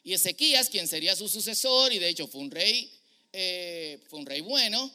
Y 0.03 0.13
Ezequías, 0.13 0.69
quien 0.69 0.87
sería 0.87 1.15
su 1.15 1.27
sucesor, 1.27 1.93
y 1.93 1.99
de 1.99 2.09
hecho 2.09 2.27
fue 2.27 2.41
un 2.41 2.51
rey, 2.51 2.91
eh, 3.31 3.99
fue 4.09 4.19
un 4.19 4.25
rey 4.25 4.41
bueno, 4.41 4.91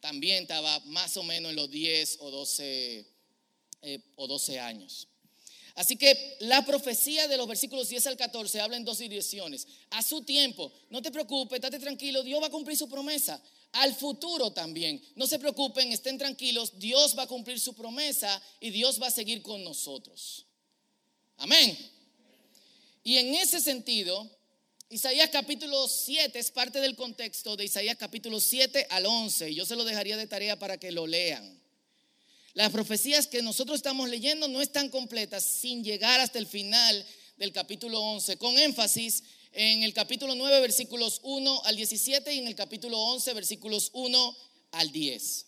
también 0.00 0.42
estaba 0.42 0.80
más 0.86 1.16
o 1.16 1.22
menos 1.22 1.50
en 1.50 1.56
los 1.56 1.70
10 1.70 2.18
o 2.20 2.30
12 2.30 3.17
eh, 3.82 4.00
o 4.16 4.26
12 4.26 4.58
años. 4.58 5.08
Así 5.74 5.96
que 5.96 6.36
la 6.40 6.66
profecía 6.66 7.28
de 7.28 7.36
los 7.36 7.46
versículos 7.46 7.88
10 7.88 8.08
al 8.08 8.16
14 8.16 8.60
habla 8.60 8.76
en 8.76 8.84
dos 8.84 8.98
direcciones. 8.98 9.68
A 9.90 10.02
su 10.02 10.22
tiempo, 10.22 10.72
no 10.90 11.00
te 11.00 11.12
preocupes, 11.12 11.56
estate 11.56 11.78
tranquilo, 11.78 12.24
Dios 12.24 12.42
va 12.42 12.48
a 12.48 12.50
cumplir 12.50 12.76
su 12.76 12.88
promesa. 12.88 13.40
Al 13.72 13.94
futuro 13.94 14.50
también, 14.50 15.00
no 15.14 15.28
se 15.28 15.38
preocupen, 15.38 15.92
estén 15.92 16.18
tranquilos, 16.18 16.78
Dios 16.80 17.16
va 17.16 17.22
a 17.22 17.26
cumplir 17.28 17.60
su 17.60 17.74
promesa 17.74 18.42
y 18.58 18.70
Dios 18.70 19.00
va 19.00 19.06
a 19.06 19.12
seguir 19.12 19.40
con 19.40 19.62
nosotros. 19.62 20.46
Amén. 21.36 21.78
Y 23.04 23.18
en 23.18 23.36
ese 23.36 23.60
sentido, 23.60 24.28
Isaías 24.90 25.30
capítulo 25.30 25.86
7 25.86 26.38
es 26.38 26.50
parte 26.50 26.80
del 26.80 26.96
contexto 26.96 27.56
de 27.56 27.66
Isaías 27.66 27.96
capítulo 27.96 28.40
7 28.40 28.88
al 28.90 29.06
11. 29.06 29.54
Yo 29.54 29.64
se 29.64 29.76
lo 29.76 29.84
dejaría 29.84 30.16
de 30.16 30.26
tarea 30.26 30.58
para 30.58 30.78
que 30.78 30.90
lo 30.90 31.06
lean. 31.06 31.62
Las 32.58 32.72
profecías 32.72 33.28
que 33.28 33.40
nosotros 33.40 33.76
estamos 33.76 34.08
leyendo 34.08 34.48
no 34.48 34.60
están 34.60 34.88
completas 34.88 35.44
sin 35.44 35.84
llegar 35.84 36.18
hasta 36.18 36.40
el 36.40 36.46
final 36.48 37.06
del 37.36 37.52
capítulo 37.52 38.00
11, 38.00 38.36
con 38.36 38.58
énfasis 38.58 39.22
en 39.52 39.84
el 39.84 39.94
capítulo 39.94 40.34
9, 40.34 40.60
versículos 40.62 41.20
1 41.22 41.62
al 41.66 41.76
17 41.76 42.34
y 42.34 42.38
en 42.40 42.48
el 42.48 42.56
capítulo 42.56 42.98
11, 42.98 43.32
versículos 43.34 43.90
1 43.92 44.36
al 44.72 44.90
10, 44.90 45.46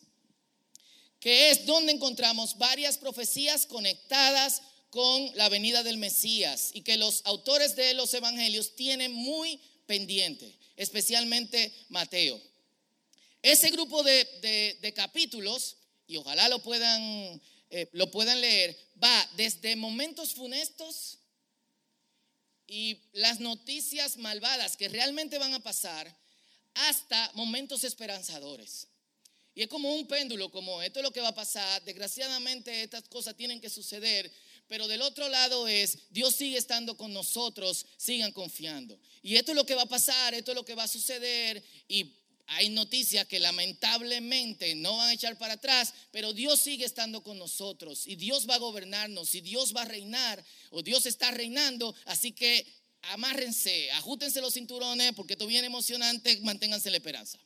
que 1.18 1.50
es 1.50 1.66
donde 1.66 1.90
encontramos 1.90 2.56
varias 2.58 2.96
profecías 2.96 3.66
conectadas 3.66 4.62
con 4.90 5.32
la 5.34 5.48
venida 5.48 5.82
del 5.82 5.96
Mesías 5.96 6.70
y 6.74 6.82
que 6.82 6.96
los 6.96 7.22
autores 7.24 7.74
de 7.74 7.92
los 7.94 8.14
evangelios 8.14 8.76
tienen 8.76 9.12
muy 9.12 9.58
pendiente, 9.86 10.56
especialmente 10.76 11.74
Mateo. 11.88 12.40
Ese 13.42 13.70
grupo 13.70 14.04
de, 14.04 14.78
de 14.80 14.94
capítulos 14.94 15.74
y 16.10 16.16
ojalá 16.16 16.48
lo 16.48 16.58
puedan, 16.60 17.40
eh, 17.70 17.88
lo 17.92 18.10
puedan 18.10 18.40
leer, 18.40 18.76
va 19.02 19.30
desde 19.36 19.76
momentos 19.76 20.34
funestos 20.34 21.18
y 22.66 22.98
las 23.12 23.38
noticias 23.38 24.16
malvadas 24.16 24.76
que 24.76 24.88
realmente 24.88 25.38
van 25.38 25.54
a 25.54 25.62
pasar 25.62 26.12
hasta 26.74 27.30
momentos 27.34 27.84
esperanzadores. 27.84 28.88
Y 29.54 29.62
es 29.62 29.68
como 29.68 29.94
un 29.94 30.08
péndulo, 30.08 30.50
como 30.50 30.82
esto 30.82 30.98
es 30.98 31.04
lo 31.04 31.12
que 31.12 31.20
va 31.20 31.28
a 31.28 31.34
pasar, 31.34 31.84
desgraciadamente 31.84 32.82
estas 32.82 33.08
cosas 33.08 33.36
tienen 33.36 33.60
que 33.60 33.70
suceder, 33.70 34.32
pero 34.66 34.88
del 34.88 35.02
otro 35.02 35.28
lado 35.28 35.68
es, 35.68 35.98
Dios 36.10 36.34
sigue 36.34 36.58
estando 36.58 36.96
con 36.96 37.12
nosotros, 37.12 37.86
sigan 37.96 38.32
confiando. 38.32 38.98
Y 39.22 39.36
esto 39.36 39.52
es 39.52 39.56
lo 39.56 39.66
que 39.66 39.76
va 39.76 39.82
a 39.82 39.86
pasar, 39.86 40.34
esto 40.34 40.50
es 40.50 40.56
lo 40.56 40.64
que 40.64 40.74
va 40.74 40.84
a 40.84 40.88
suceder, 40.88 41.62
y 41.86 42.16
hay 42.52 42.68
noticias 42.68 43.28
que 43.28 43.38
lamentablemente 43.38 44.74
no 44.74 44.96
van 44.96 45.10
a 45.10 45.12
echar 45.12 45.38
para 45.38 45.54
atrás, 45.54 45.94
pero 46.10 46.32
Dios 46.32 46.58
sigue 46.58 46.84
estando 46.84 47.22
con 47.22 47.38
nosotros 47.38 48.08
y 48.08 48.16
Dios 48.16 48.48
va 48.50 48.56
a 48.56 48.58
gobernarnos 48.58 49.36
y 49.36 49.40
Dios 49.40 49.74
va 49.74 49.82
a 49.82 49.84
reinar 49.84 50.44
o 50.70 50.82
Dios 50.82 51.06
está 51.06 51.30
reinando, 51.30 51.94
así 52.06 52.32
que 52.32 52.66
amárrense, 53.02 53.92
ajustense 53.92 54.40
los 54.40 54.54
cinturones 54.54 55.12
porque 55.12 55.34
esto 55.34 55.46
viene 55.46 55.68
emocionante, 55.68 56.40
manténganse 56.40 56.90
la 56.90 56.96
esperanza. 56.96 57.38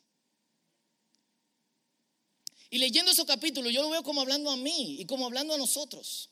Y 2.70 2.78
leyendo 2.78 3.10
esos 3.10 3.26
capítulos, 3.26 3.74
yo 3.74 3.82
lo 3.82 3.90
veo 3.90 4.02
como 4.02 4.22
hablando 4.22 4.50
a 4.50 4.56
mí 4.56 4.96
y 5.00 5.04
como 5.04 5.26
hablando 5.26 5.52
a 5.52 5.58
nosotros. 5.58 6.30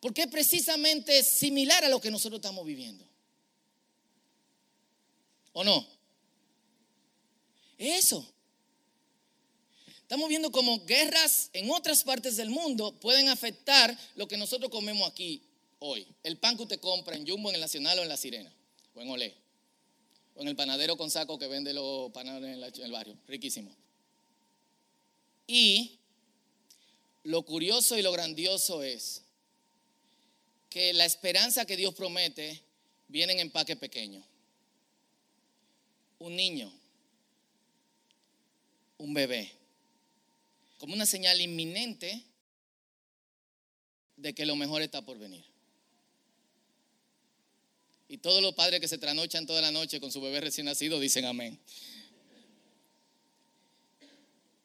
Porque 0.00 0.22
es 0.22 0.28
precisamente 0.28 1.22
similar 1.22 1.84
a 1.84 1.90
lo 1.90 2.00
que 2.00 2.10
nosotros 2.10 2.38
estamos 2.38 2.64
viviendo. 2.64 3.06
¿O 5.52 5.62
no? 5.62 5.95
Eso. 7.78 8.26
Estamos 10.02 10.28
viendo 10.28 10.52
cómo 10.52 10.84
guerras 10.86 11.50
en 11.52 11.70
otras 11.70 12.04
partes 12.04 12.36
del 12.36 12.48
mundo 12.48 12.92
pueden 13.00 13.28
afectar 13.28 13.98
lo 14.14 14.28
que 14.28 14.36
nosotros 14.36 14.70
comemos 14.70 15.08
aquí 15.08 15.42
hoy. 15.80 16.06
El 16.22 16.38
pan 16.38 16.56
que 16.56 16.62
usted 16.62 16.80
compra 16.80 17.16
en 17.16 17.26
Jumbo, 17.26 17.48
en 17.48 17.56
el 17.56 17.60
Nacional 17.60 17.98
o 17.98 18.02
en 18.02 18.08
La 18.08 18.16
Sirena, 18.16 18.52
o 18.94 19.00
en 19.00 19.10
Olé, 19.10 19.34
o 20.36 20.42
en 20.42 20.48
el 20.48 20.56
panadero 20.56 20.96
con 20.96 21.10
saco 21.10 21.38
que 21.38 21.48
vende 21.48 21.72
los 21.72 22.12
panaderos 22.12 22.78
en 22.78 22.84
el 22.84 22.92
barrio. 22.92 23.16
Riquísimo. 23.26 23.74
Y 25.48 25.98
lo 27.24 27.42
curioso 27.42 27.98
y 27.98 28.02
lo 28.02 28.12
grandioso 28.12 28.84
es 28.84 29.22
que 30.70 30.92
la 30.92 31.04
esperanza 31.04 31.64
que 31.64 31.76
Dios 31.76 31.94
promete 31.94 32.62
viene 33.08 33.32
en 33.32 33.40
empaque 33.40 33.74
pequeño. 33.74 34.24
Un 36.20 36.36
niño 36.36 36.72
un 38.98 39.14
bebé, 39.14 39.52
como 40.78 40.94
una 40.94 41.06
señal 41.06 41.40
inminente 41.40 42.22
de 44.16 44.34
que 44.34 44.46
lo 44.46 44.56
mejor 44.56 44.82
está 44.82 45.02
por 45.02 45.18
venir. 45.18 45.44
Y 48.08 48.18
todos 48.18 48.40
los 48.42 48.54
padres 48.54 48.80
que 48.80 48.88
se 48.88 48.98
tranochan 48.98 49.46
toda 49.46 49.60
la 49.60 49.70
noche 49.70 50.00
con 50.00 50.12
su 50.12 50.20
bebé 50.20 50.40
recién 50.40 50.66
nacido 50.66 51.00
dicen 51.00 51.24
amén. 51.24 51.58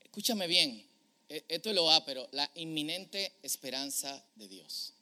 Escúchame 0.04 0.48
bien, 0.48 0.86
e, 1.30 1.44
esto 1.48 1.70
es 1.70 1.76
lo 1.76 1.90
A, 1.90 2.06
pero 2.06 2.28
la 2.32 2.50
inminente 2.56 3.34
esperanza 3.42 4.24
de 4.36 4.48
Dios. 4.48 4.94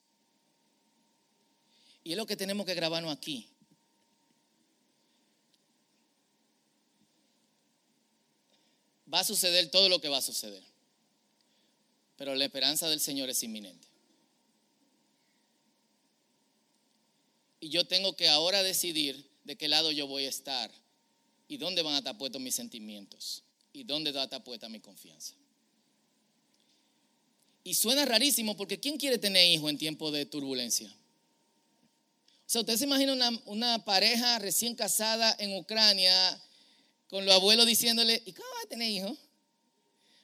Y 2.04 2.12
es 2.12 2.18
lo 2.18 2.26
que 2.26 2.38
tenemos 2.38 2.66
que 2.66 2.76
grabarnos 2.76 3.16
aquí. 3.16 3.50
Va 9.12 9.20
a 9.20 9.24
suceder 9.24 9.70
todo 9.72 9.90
lo 9.90 10.00
que 10.00 10.10
va 10.10 10.18
a 10.18 10.22
suceder. 10.22 10.64
Pero 12.18 12.36
la 12.36 12.46
esperanza 12.46 12.90
del 12.90 13.00
Señor 13.00 13.30
es 13.30 13.42
inminente. 13.44 13.88
Y 17.62 17.70
yo 17.70 17.86
tengo 17.86 18.16
que 18.16 18.28
ahora 18.30 18.64
decidir 18.64 19.30
de 19.44 19.56
qué 19.58 19.68
lado 19.68 19.92
yo 19.92 20.08
voy 20.08 20.26
a 20.26 20.30
estar 20.30 20.72
y 21.48 21.58
dónde 21.58 21.82
van 21.82 21.96
a 21.96 21.98
estar 22.00 22.18
puestos 22.18 22.42
mis 22.42 22.56
sentimientos 22.56 23.44
y 23.74 23.84
dónde 23.84 24.12
va 24.12 24.22
a 24.22 24.24
estar 24.26 24.44
puesta 24.44 24.70
mi 24.70 24.80
confianza. 24.80 25.34
Y 27.64 27.74
suena 27.74 28.06
rarísimo 28.06 28.56
porque 28.56 28.80
¿quién 28.80 28.98
quiere 28.98 29.18
tener 29.18 29.46
hijos 29.48 29.70
en 29.70 29.78
tiempo 29.78 30.12
de 30.12 30.26
turbulencia? 30.26 30.88
O 30.88 32.52
sea, 32.52 32.62
usted 32.62 32.78
se 32.78 32.86
imagina 32.86 33.14
una, 33.14 33.30
una 33.46 33.86
pareja 33.86 34.40
recién 34.40 34.76
casada 34.76 35.36
en 35.40 35.56
Ucrania 35.56 36.42
con 37.10 37.26
los 37.26 37.34
abuelos 37.34 37.66
diciéndole, 37.66 38.22
¿y 38.26 38.34
cómo 38.34 38.48
va 38.48 38.62
a 38.64 38.70
tener 38.70 38.90
hijos? 38.90 39.18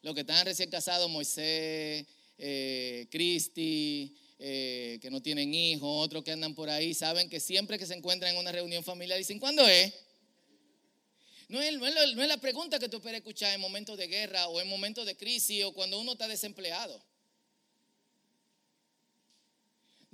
Los 0.04 0.14
que 0.14 0.22
están 0.22 0.46
recién 0.46 0.70
casados, 0.70 1.10
Moisés, 1.10 2.06
eh, 2.38 3.08
Cristi, 3.10 4.16
eh, 4.38 5.00
que 5.02 5.10
no 5.10 5.22
tienen 5.22 5.54
hijos, 5.54 6.06
otros 6.06 6.24
que 6.24 6.32
andan 6.32 6.54
por 6.54 6.70
ahí, 6.70 6.94
saben 6.94 7.28
que 7.28 7.40
siempre 7.40 7.80
que 7.80 7.88
se 7.88 7.96
encuentran 7.96 8.34
en 8.34 8.40
una 8.40 8.52
reunión 8.52 8.84
familiar 8.84 9.18
dicen, 9.18 9.40
¿cuándo 9.40 9.68
es? 9.68 9.94
No 11.48 11.60
es, 11.62 11.78
no, 11.78 11.88
es, 11.88 12.16
no 12.16 12.22
es, 12.22 12.28
la 12.28 12.38
pregunta 12.38 12.78
que 12.78 12.88
tú 12.88 12.98
esperas 12.98 13.20
escuchar 13.20 13.54
en 13.54 13.62
momentos 13.62 13.98
de 13.98 14.08
guerra 14.08 14.48
o 14.48 14.62
en 14.62 14.68
momentos 14.68 15.06
de 15.06 15.16
crisis 15.16 15.64
o 15.64 15.74
cuando 15.74 16.00
uno 16.00 16.14
está 16.14 16.28
desempleado. 16.28 17.02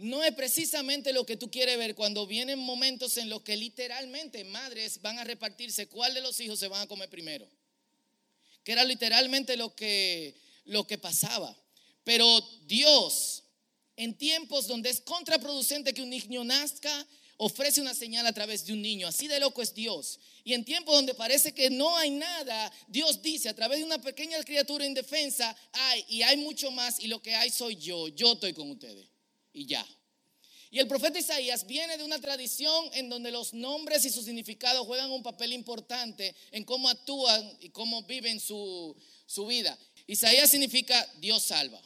No 0.02 0.24
es 0.24 0.34
precisamente 0.34 1.14
lo 1.14 1.26
que 1.26 1.38
tú 1.38 1.52
quieres 1.52 1.78
ver 1.78 1.94
cuando 1.94 2.26
vienen 2.26 2.58
momentos 2.58 3.18
en 3.18 3.30
los 3.30 3.44
que 3.44 3.56
literalmente 3.56 4.44
madres 4.44 5.00
van 5.02 5.20
a 5.20 5.24
repartirse 5.24 5.88
cuál 5.88 6.14
de 6.16 6.22
los 6.22 6.40
hijos 6.40 6.60
se 6.60 6.68
van 6.68 6.82
a 6.82 6.88
comer 6.88 7.10
primero. 7.10 7.48
Que 8.64 8.72
era 8.72 8.84
literalmente 8.84 9.56
lo 9.56 9.76
que, 9.76 10.36
lo 10.66 10.88
que 10.88 10.98
pasaba. 10.98 11.56
Pero 12.04 12.42
Dios, 12.66 13.44
en 13.96 14.18
tiempos 14.18 14.66
donde 14.66 14.90
es 14.90 15.02
contraproducente 15.02 15.94
que 15.94 16.02
un 16.02 16.10
niño 16.10 16.44
nazca, 16.44 17.08
ofrece 17.38 17.80
una 17.80 17.94
señal 17.94 18.26
a 18.26 18.34
través 18.34 18.66
de 18.66 18.74
un 18.74 18.82
niño. 18.82 19.08
Así 19.08 19.28
de 19.28 19.40
loco 19.40 19.62
es 19.62 19.74
Dios. 19.74 20.20
Y 20.44 20.54
en 20.54 20.66
tiempos 20.66 20.96
donde 20.96 21.14
parece 21.14 21.54
que 21.54 21.70
no 21.70 21.96
hay 21.96 22.10
nada, 22.10 22.72
Dios 22.88 23.22
dice 23.22 23.50
a 23.50 23.56
través 23.56 23.78
de 23.78 23.86
una 23.86 24.02
pequeña 24.02 24.44
criatura 24.44 24.84
indefensa, 24.84 25.56
hay 25.74 26.04
y 26.10 26.24
hay 26.24 26.38
mucho 26.38 26.72
más 26.72 27.00
y 27.00 27.08
lo 27.08 27.22
que 27.22 27.36
hay 27.36 27.52
soy 27.52 27.76
yo. 27.76 28.08
Yo 28.08 28.34
estoy 28.34 28.54
con 28.54 28.72
ustedes 28.72 29.11
y 29.54 29.66
ya. 29.66 29.86
Y 30.74 30.80
el 30.80 30.88
profeta 30.88 31.20
Isaías 31.20 31.68
viene 31.68 31.98
de 31.98 32.04
una 32.06 32.20
tradición 32.22 32.90
en 32.94 33.10
donde 33.10 33.30
los 33.30 33.54
nombres 33.54 34.06
y 34.06 34.10
su 34.10 34.24
significado 34.24 34.86
juegan 34.86 35.12
un 35.12 35.22
papel 35.22 35.52
importante 35.52 36.34
en 36.52 36.64
cómo 36.64 36.88
actúan 36.88 37.58
y 37.60 37.70
cómo 37.70 38.04
viven 38.04 38.40
su, 38.40 38.96
su 39.26 39.46
vida. 39.46 39.78
Isaías 40.08 40.50
significa 40.50 41.06
Dios 41.18 41.44
salva. 41.44 41.82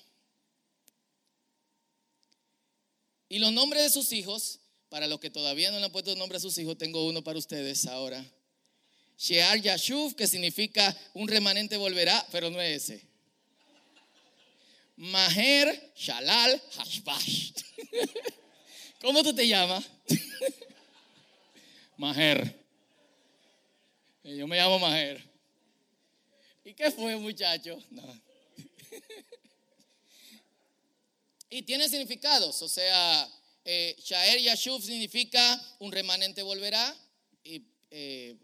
Y 3.28 3.40
los 3.40 3.52
nombres 3.52 3.82
de 3.82 3.90
sus 3.90 4.12
hijos, 4.14 4.60
para 4.88 5.08
los 5.08 5.20
que 5.20 5.32
todavía 5.32 5.72
no 5.72 5.80
le 5.80 5.86
han 5.86 5.92
puesto 5.92 6.16
nombre 6.16 6.38
a 6.38 6.42
sus 6.42 6.56
hijos, 6.60 6.78
tengo 6.78 7.08
uno 7.08 7.24
para 7.24 7.40
ustedes 7.40 7.88
ahora. 7.88 8.24
Shear 9.18 9.62
Yashuv, 9.62 10.16
que 10.16 10.28
significa 10.28 10.96
un 11.16 11.28
remanente 11.28 11.78
volverá, 11.78 12.26
pero 12.32 12.52
no 12.52 12.62
es 12.62 12.84
ese. 12.84 13.15
Maher 14.98 15.94
Shalal 15.96 16.62
Hashbash. 16.78 17.52
¿Cómo 19.02 19.24
tú 19.24 19.34
te 19.34 19.48
llamas? 19.48 19.86
Maher. 21.98 22.66
Yo 24.24 24.48
me 24.48 24.58
llamo 24.58 24.80
Maher. 24.80 25.24
¿Y 26.64 26.74
qué 26.74 26.92
fue, 26.92 27.16
muchacho? 27.18 27.78
Y 31.48 31.62
tiene 31.62 31.88
significados, 31.88 32.62
o 32.64 32.68
sea, 32.68 33.30
Eh, 33.68 33.96
Shaer 33.98 34.40
Yashuv 34.42 34.80
significa 34.82 35.60
un 35.80 35.92
remanente 35.92 36.44
volverá. 36.44 36.96
Y 37.44 37.64
eh, 37.90 38.36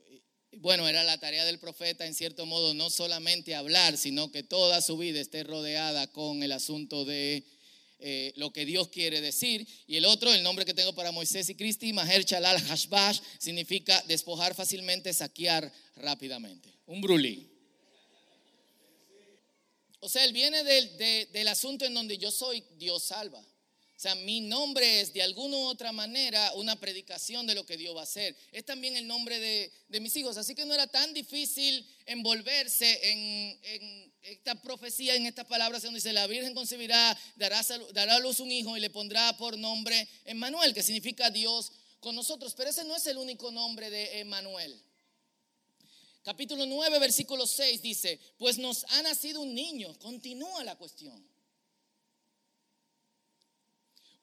bueno, 0.58 0.88
era 0.88 1.04
la 1.04 1.18
tarea 1.18 1.46
del 1.46 1.60
profeta 1.60 2.06
en 2.06 2.14
cierto 2.14 2.46
modo 2.46 2.74
no 2.74 2.90
solamente 2.90 3.56
hablar, 3.56 3.98
sino 3.98 4.32
que 4.32 4.44
toda 4.44 4.82
su 4.82 4.98
vida 4.98 5.20
esté 5.20 5.44
rodeada 5.44 6.08
con 6.08 6.44
el 6.44 6.52
asunto 6.52 7.06
de 7.06 7.44
eh, 8.00 8.34
lo 8.36 8.52
que 8.52 8.66
Dios 8.66 8.90
quiere 8.90 9.22
decir. 9.22 9.66
Y 9.88 9.96
el 9.96 10.06
otro, 10.06 10.34
el 10.34 10.44
nombre 10.44 10.66
que 10.66 10.74
tengo 10.74 10.94
para 10.94 11.12
Moisés 11.12 11.50
y 11.50 11.56
Cristi, 11.56 11.94
Maher 11.94 12.26
Chalal 12.26 12.60
Hashbash, 12.60 13.20
significa 13.38 14.04
despojar 14.08 14.56
fácilmente, 14.56 15.14
saquear 15.14 15.72
rápidamente. 15.96 16.70
Un 16.88 17.00
brulí. 17.00 17.48
O 20.00 20.10
sea, 20.10 20.26
él 20.26 20.34
viene 20.34 20.64
del, 20.64 21.30
del 21.32 21.48
asunto 21.48 21.86
en 21.86 21.94
donde 21.94 22.18
yo 22.18 22.32
soy 22.32 22.64
Dios 22.78 23.04
salva. 23.04 23.42
O 24.02 24.04
sea, 24.04 24.16
mi 24.16 24.42
nombre 24.42 25.02
es 25.02 25.14
de 25.14 25.22
alguna 25.22 25.58
u 25.58 25.66
otra 25.68 25.92
manera 25.92 26.54
una 26.54 26.76
predicación 26.76 27.46
de 27.46 27.54
lo 27.54 27.68
que 27.68 27.78
Dios 27.78 27.96
va 27.96 28.00
a 28.00 28.06
hacer. 28.06 28.36
Es 28.52 28.66
también 28.66 28.98
el 28.98 29.06
nombre 29.06 29.38
de, 29.38 29.72
de 29.90 30.00
mis 30.00 30.16
hijos. 30.16 30.38
Así 30.38 30.56
que 30.56 30.66
no 30.66 30.74
era 30.74 30.88
tan 30.88 31.14
difícil 31.14 31.88
envolverse 32.08 33.12
en, 33.12 33.60
en 33.62 34.14
esta 34.24 34.60
profecía, 34.60 35.14
en 35.14 35.28
estas 35.28 35.46
palabras 35.46 35.84
donde 35.84 36.00
dice, 36.00 36.14
la 36.14 36.26
Virgen 36.26 36.56
concebirá, 36.56 37.16
dará, 37.36 37.62
dará 37.94 38.16
a 38.16 38.20
luz 38.20 38.40
un 38.40 38.52
hijo 38.52 38.76
y 38.76 38.80
le 38.80 38.90
pondrá 38.90 39.38
por 39.38 39.56
nombre 39.56 40.08
Emmanuel, 40.26 40.74
que 40.74 40.82
significa 40.82 41.30
Dios 41.30 41.72
con 42.00 42.16
nosotros. 42.16 42.56
Pero 42.56 42.72
ese 42.72 42.84
no 42.84 42.96
es 42.96 43.06
el 43.06 43.20
único 43.20 43.52
nombre 43.52 43.92
de 43.92 44.22
Emmanuel. 44.22 44.82
Capítulo 46.24 46.66
9, 46.66 46.98
versículo 46.98 47.46
6 47.46 47.84
dice, 47.84 48.20
pues 48.40 48.58
nos 48.58 48.84
ha 48.86 49.04
nacido 49.04 49.42
un 49.42 49.54
niño. 49.54 49.96
Continúa 50.00 50.64
la 50.64 50.76
cuestión. 50.76 51.31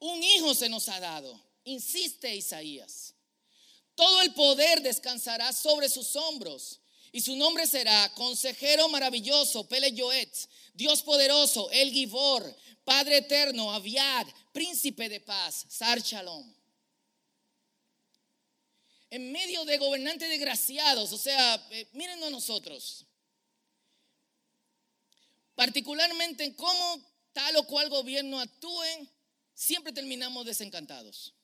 Un 0.00 0.22
hijo 0.22 0.54
se 0.54 0.68
nos 0.68 0.88
ha 0.88 1.00
dado, 1.00 1.40
insiste 1.64 2.34
Isaías. 2.34 3.14
Todo 3.94 4.22
el 4.22 4.32
poder 4.32 4.80
descansará 4.80 5.52
sobre 5.52 5.88
sus 5.88 6.14
hombros 6.14 6.80
y 7.10 7.20
su 7.20 7.34
nombre 7.36 7.66
será 7.66 8.12
Consejero 8.14 8.88
Maravilloso, 8.88 9.66
Pele 9.66 9.92
Yoet, 9.92 10.32
Dios 10.74 11.02
Poderoso, 11.02 11.70
El 11.70 11.90
Gibor, 11.90 12.56
Padre 12.84 13.18
Eterno, 13.18 13.72
Aviad, 13.72 14.26
Príncipe 14.52 15.08
de 15.08 15.20
Paz, 15.20 15.66
Sar 15.68 16.00
Shalom. 16.00 16.54
En 19.10 19.32
medio 19.32 19.64
de 19.64 19.78
gobernantes 19.78 20.28
desgraciados, 20.28 21.12
o 21.12 21.18
sea, 21.18 21.66
eh, 21.70 21.88
miren 21.92 22.22
a 22.22 22.30
nosotros, 22.30 23.06
particularmente 25.54 26.44
en 26.44 26.52
cómo 26.54 27.00
tal 27.32 27.56
o 27.56 27.66
cual 27.66 27.88
gobierno 27.88 28.38
actúen, 28.38 29.10
siempre 29.58 29.92
terminamos 29.92 30.46
desencantados. 30.46 31.34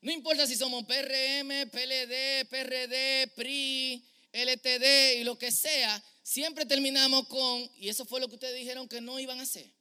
No 0.00 0.10
importa 0.10 0.44
si 0.44 0.56
somos 0.56 0.84
PRM, 0.84 1.70
PLD, 1.70 2.46
PRD, 2.50 3.28
PRI, 3.36 4.04
LTD 4.32 5.20
y 5.20 5.24
lo 5.24 5.38
que 5.38 5.52
sea, 5.52 6.02
siempre 6.22 6.66
terminamos 6.66 7.28
con, 7.28 7.70
y 7.78 7.88
eso 7.88 8.04
fue 8.04 8.20
lo 8.20 8.28
que 8.28 8.34
ustedes 8.34 8.56
dijeron 8.56 8.88
que 8.88 9.00
no 9.00 9.20
iban 9.20 9.38
a 9.38 9.44
hacer. 9.44 9.72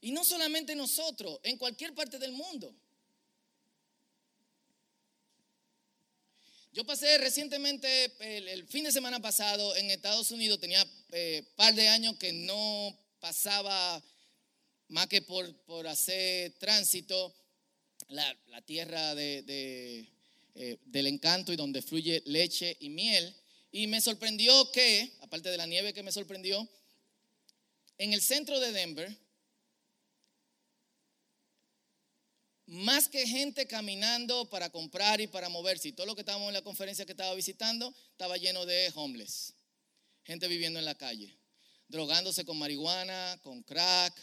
Y 0.00 0.10
no 0.10 0.24
solamente 0.24 0.74
nosotros, 0.74 1.38
en 1.44 1.56
cualquier 1.56 1.94
parte 1.94 2.18
del 2.18 2.32
mundo. 2.32 2.74
Yo 6.72 6.84
pasé 6.84 7.16
recientemente, 7.18 8.12
el, 8.52 8.66
fin 8.66 8.84
de 8.84 8.92
semana 8.92 9.20
pasado, 9.20 9.74
en 9.76 9.90
Estados 9.90 10.32
Unidos, 10.32 10.60
tenía 10.60 10.82
un 10.82 10.90
eh, 11.12 11.48
par 11.54 11.74
de 11.74 11.88
años 11.88 12.16
que 12.18 12.32
no 12.32 12.98
pasaba 13.20 14.02
más 14.88 15.06
que 15.08 15.22
por, 15.22 15.54
por 15.64 15.86
hacer 15.86 16.52
tránsito, 16.58 17.34
la, 18.08 18.62
tierra 18.64 19.14
de, 19.14 20.08
eh, 20.54 20.78
del 20.84 21.06
encanto 21.06 21.52
y 21.52 21.56
donde 21.56 21.82
fluye 21.82 22.22
leche 22.26 22.76
y 22.80 22.90
miel. 22.90 23.34
Y 23.72 23.86
me 23.86 24.00
sorprendió 24.00 24.70
que, 24.72 25.12
aparte 25.20 25.50
de 25.50 25.56
la 25.56 25.66
nieve 25.66 25.92
que 25.92 26.02
me 26.02 26.12
sorprendió, 26.12 26.68
en 27.98 28.12
el 28.12 28.22
centro 28.22 28.60
de 28.60 28.72
Denver, 28.72 29.16
más 32.66 33.08
que 33.08 33.26
gente 33.26 33.66
caminando 33.66 34.48
para 34.50 34.70
comprar 34.70 35.20
y 35.20 35.26
para 35.26 35.48
moverse, 35.48 35.88
y 35.88 35.92
todo 35.92 36.06
lo 36.06 36.14
que 36.14 36.22
estábamos 36.22 36.48
en 36.48 36.54
la 36.54 36.62
conferencia 36.62 37.06
que 37.06 37.12
estaba 37.12 37.34
visitando, 37.34 37.94
estaba 38.10 38.36
lleno 38.36 38.66
de 38.66 38.90
homeless, 38.94 39.54
gente 40.24 40.48
viviendo 40.48 40.78
en 40.78 40.84
la 40.84 40.96
calle, 40.96 41.38
drogándose 41.88 42.44
con 42.44 42.58
marihuana, 42.58 43.38
con 43.42 43.62
crack, 43.62 44.14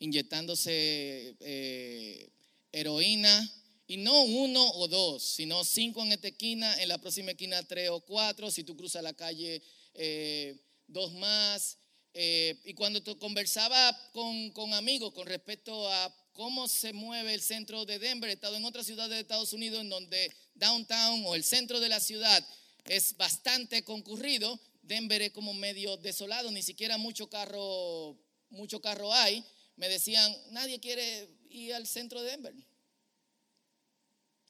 inyectándose 0.00 1.36
eh, 1.40 2.30
heroína. 2.72 3.54
Y 3.86 3.96
no 3.96 4.22
uno 4.22 4.70
o 4.74 4.86
dos, 4.86 5.22
sino 5.22 5.64
cinco 5.64 6.02
en 6.02 6.12
esta 6.12 6.28
esquina, 6.28 6.80
en 6.80 6.88
la 6.88 6.98
próxima 6.98 7.32
esquina 7.32 7.62
tres 7.64 7.90
o 7.90 8.00
cuatro, 8.00 8.48
si 8.50 8.62
tú 8.62 8.76
cruzas 8.76 9.02
la 9.02 9.14
calle, 9.14 9.60
eh, 9.94 10.56
dos 10.86 11.12
más. 11.14 11.76
Eh, 12.14 12.56
y 12.64 12.74
cuando 12.74 13.02
conversaba 13.18 13.96
con, 14.12 14.50
con, 14.50 14.74
amigos 14.74 15.12
con 15.12 15.26
respecto 15.26 15.88
a 15.92 16.14
cómo 16.32 16.68
se 16.68 16.92
mueve 16.92 17.34
el 17.34 17.40
centro 17.40 17.84
de 17.84 17.98
Denver, 17.98 18.30
he 18.30 18.34
estado 18.34 18.56
en 18.56 18.64
otras 18.64 18.86
ciudades 18.86 19.10
de 19.10 19.20
Estados 19.20 19.52
Unidos 19.52 19.80
en 19.80 19.88
donde 19.88 20.32
downtown 20.54 21.24
o 21.26 21.34
el 21.34 21.42
centro 21.42 21.80
de 21.80 21.88
la 21.88 21.98
ciudad 21.98 22.46
es 22.84 23.16
bastante 23.16 23.82
concurrido, 23.82 24.58
Denver 24.82 25.20
es 25.20 25.32
como 25.32 25.52
medio 25.52 25.96
desolado, 25.96 26.50
ni 26.52 26.62
siquiera 26.62 26.96
mucho 26.96 27.28
carro, 27.28 28.16
mucho 28.50 28.80
carro 28.80 29.12
hay 29.12 29.44
me 29.80 29.88
decían, 29.88 30.30
nadie 30.50 30.78
quiere 30.78 31.26
ir 31.48 31.72
al 31.72 31.86
centro 31.86 32.20
de 32.20 32.32
Denver. 32.32 32.54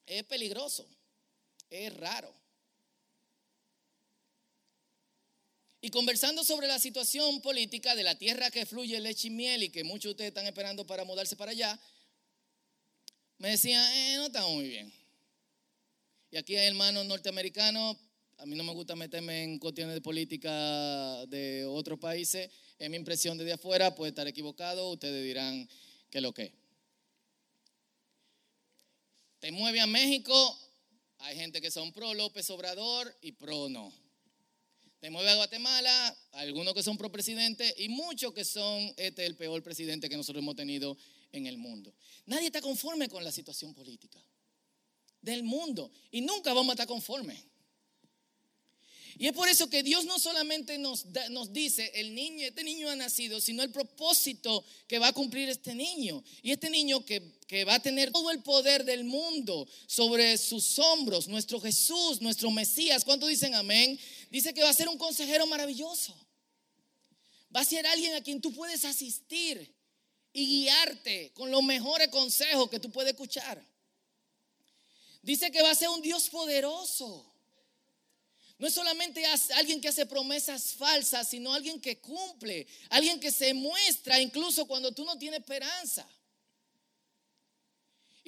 Es 0.04 0.24
peligroso, 0.24 0.88
es 1.70 1.96
raro. 1.98 2.34
Y 5.80 5.90
conversando 5.90 6.42
sobre 6.42 6.66
la 6.66 6.80
situación 6.80 7.40
política 7.42 7.94
de 7.94 8.02
la 8.02 8.18
tierra 8.18 8.50
que 8.50 8.66
fluye 8.66 8.98
leche 8.98 9.28
y 9.28 9.30
miel 9.30 9.62
y 9.62 9.70
que 9.70 9.84
muchos 9.84 10.02
de 10.02 10.10
ustedes 10.10 10.28
están 10.30 10.46
esperando 10.46 10.84
para 10.84 11.04
mudarse 11.04 11.36
para 11.36 11.52
allá, 11.52 11.78
me 13.38 13.50
decían, 13.50 13.86
eh, 13.94 14.16
no 14.16 14.26
estamos 14.26 14.50
muy 14.50 14.66
bien. 14.66 14.92
Y 16.32 16.38
aquí 16.38 16.56
hay 16.56 16.66
hermanos 16.66 17.06
norteamericanos, 17.06 17.96
a 18.36 18.46
mí 18.46 18.56
no 18.56 18.64
me 18.64 18.72
gusta 18.72 18.96
meterme 18.96 19.44
en 19.44 19.60
cuestiones 19.60 19.94
de 19.94 20.00
política 20.00 21.24
de 21.26 21.64
otros 21.66 22.00
países, 22.00 22.50
es 22.80 22.88
mi 22.88 22.96
impresión 22.96 23.36
desde 23.36 23.52
afuera, 23.52 23.94
puede 23.94 24.08
estar 24.08 24.26
equivocado, 24.26 24.90
ustedes 24.90 25.22
dirán 25.22 25.68
que 26.10 26.22
lo 26.22 26.32
que. 26.32 26.52
Te 29.38 29.52
mueve 29.52 29.80
a 29.80 29.86
México, 29.86 30.58
hay 31.18 31.36
gente 31.36 31.60
que 31.60 31.70
son 31.70 31.92
pro 31.92 32.14
López 32.14 32.48
Obrador 32.48 33.14
y 33.20 33.32
pro 33.32 33.68
no. 33.68 33.92
Te 34.98 35.10
mueve 35.10 35.30
a 35.30 35.36
Guatemala, 35.36 36.16
algunos 36.32 36.72
que 36.72 36.82
son 36.82 36.96
pro 36.96 37.12
presidente 37.12 37.74
y 37.76 37.90
muchos 37.90 38.32
que 38.32 38.46
son 38.46 38.92
este 38.96 39.26
el 39.26 39.36
peor 39.36 39.62
presidente 39.62 40.08
que 40.08 40.16
nosotros 40.16 40.42
hemos 40.42 40.56
tenido 40.56 40.96
en 41.32 41.46
el 41.46 41.58
mundo. 41.58 41.94
Nadie 42.24 42.46
está 42.46 42.62
conforme 42.62 43.10
con 43.10 43.22
la 43.22 43.30
situación 43.30 43.74
política 43.74 44.18
del 45.20 45.42
mundo 45.42 45.90
y 46.10 46.22
nunca 46.22 46.54
vamos 46.54 46.70
a 46.70 46.72
estar 46.72 46.86
conformes. 46.86 47.44
Y 49.18 49.26
es 49.26 49.32
por 49.32 49.48
eso 49.48 49.68
que 49.68 49.82
Dios 49.82 50.04
no 50.04 50.18
solamente 50.18 50.78
nos, 50.78 51.06
nos 51.30 51.52
dice, 51.52 51.90
el 51.94 52.14
niño, 52.14 52.46
este 52.46 52.64
niño 52.64 52.88
ha 52.88 52.96
nacido, 52.96 53.40
sino 53.40 53.62
el 53.62 53.70
propósito 53.70 54.64
que 54.86 54.98
va 54.98 55.08
a 55.08 55.12
cumplir 55.12 55.48
este 55.48 55.74
niño. 55.74 56.22
Y 56.42 56.52
este 56.52 56.70
niño 56.70 57.04
que, 57.04 57.38
que 57.46 57.64
va 57.64 57.74
a 57.74 57.82
tener 57.82 58.10
todo 58.12 58.30
el 58.30 58.42
poder 58.42 58.84
del 58.84 59.04
mundo 59.04 59.68
sobre 59.86 60.38
sus 60.38 60.78
hombros, 60.78 61.28
nuestro 61.28 61.60
Jesús, 61.60 62.20
nuestro 62.20 62.50
Mesías. 62.50 63.04
¿Cuántos 63.04 63.28
dicen 63.28 63.54
amén? 63.54 63.98
Dice 64.30 64.54
que 64.54 64.62
va 64.62 64.70
a 64.70 64.74
ser 64.74 64.88
un 64.88 64.98
consejero 64.98 65.46
maravilloso. 65.46 66.16
Va 67.54 67.60
a 67.60 67.64
ser 67.64 67.86
alguien 67.86 68.14
a 68.14 68.22
quien 68.22 68.40
tú 68.40 68.52
puedes 68.52 68.84
asistir 68.84 69.74
y 70.32 70.46
guiarte 70.46 71.32
con 71.34 71.50
los 71.50 71.62
mejores 71.62 72.08
consejos 72.08 72.70
que 72.70 72.80
tú 72.80 72.90
puedes 72.90 73.12
escuchar. 73.12 73.64
Dice 75.22 75.50
que 75.50 75.62
va 75.62 75.70
a 75.70 75.74
ser 75.74 75.88
un 75.88 76.00
Dios 76.00 76.30
poderoso 76.30 77.29
no 78.60 78.66
es 78.66 78.74
solamente 78.74 79.24
alguien 79.56 79.80
que 79.80 79.88
hace 79.88 80.04
promesas 80.04 80.74
falsas, 80.74 81.30
sino 81.30 81.54
alguien 81.54 81.80
que 81.80 81.98
cumple, 81.98 82.66
alguien 82.90 83.18
que 83.18 83.32
se 83.32 83.54
muestra 83.54 84.20
incluso 84.20 84.66
cuando 84.66 84.92
tú 84.92 85.02
no 85.06 85.16
tienes 85.16 85.40
esperanza. 85.40 86.06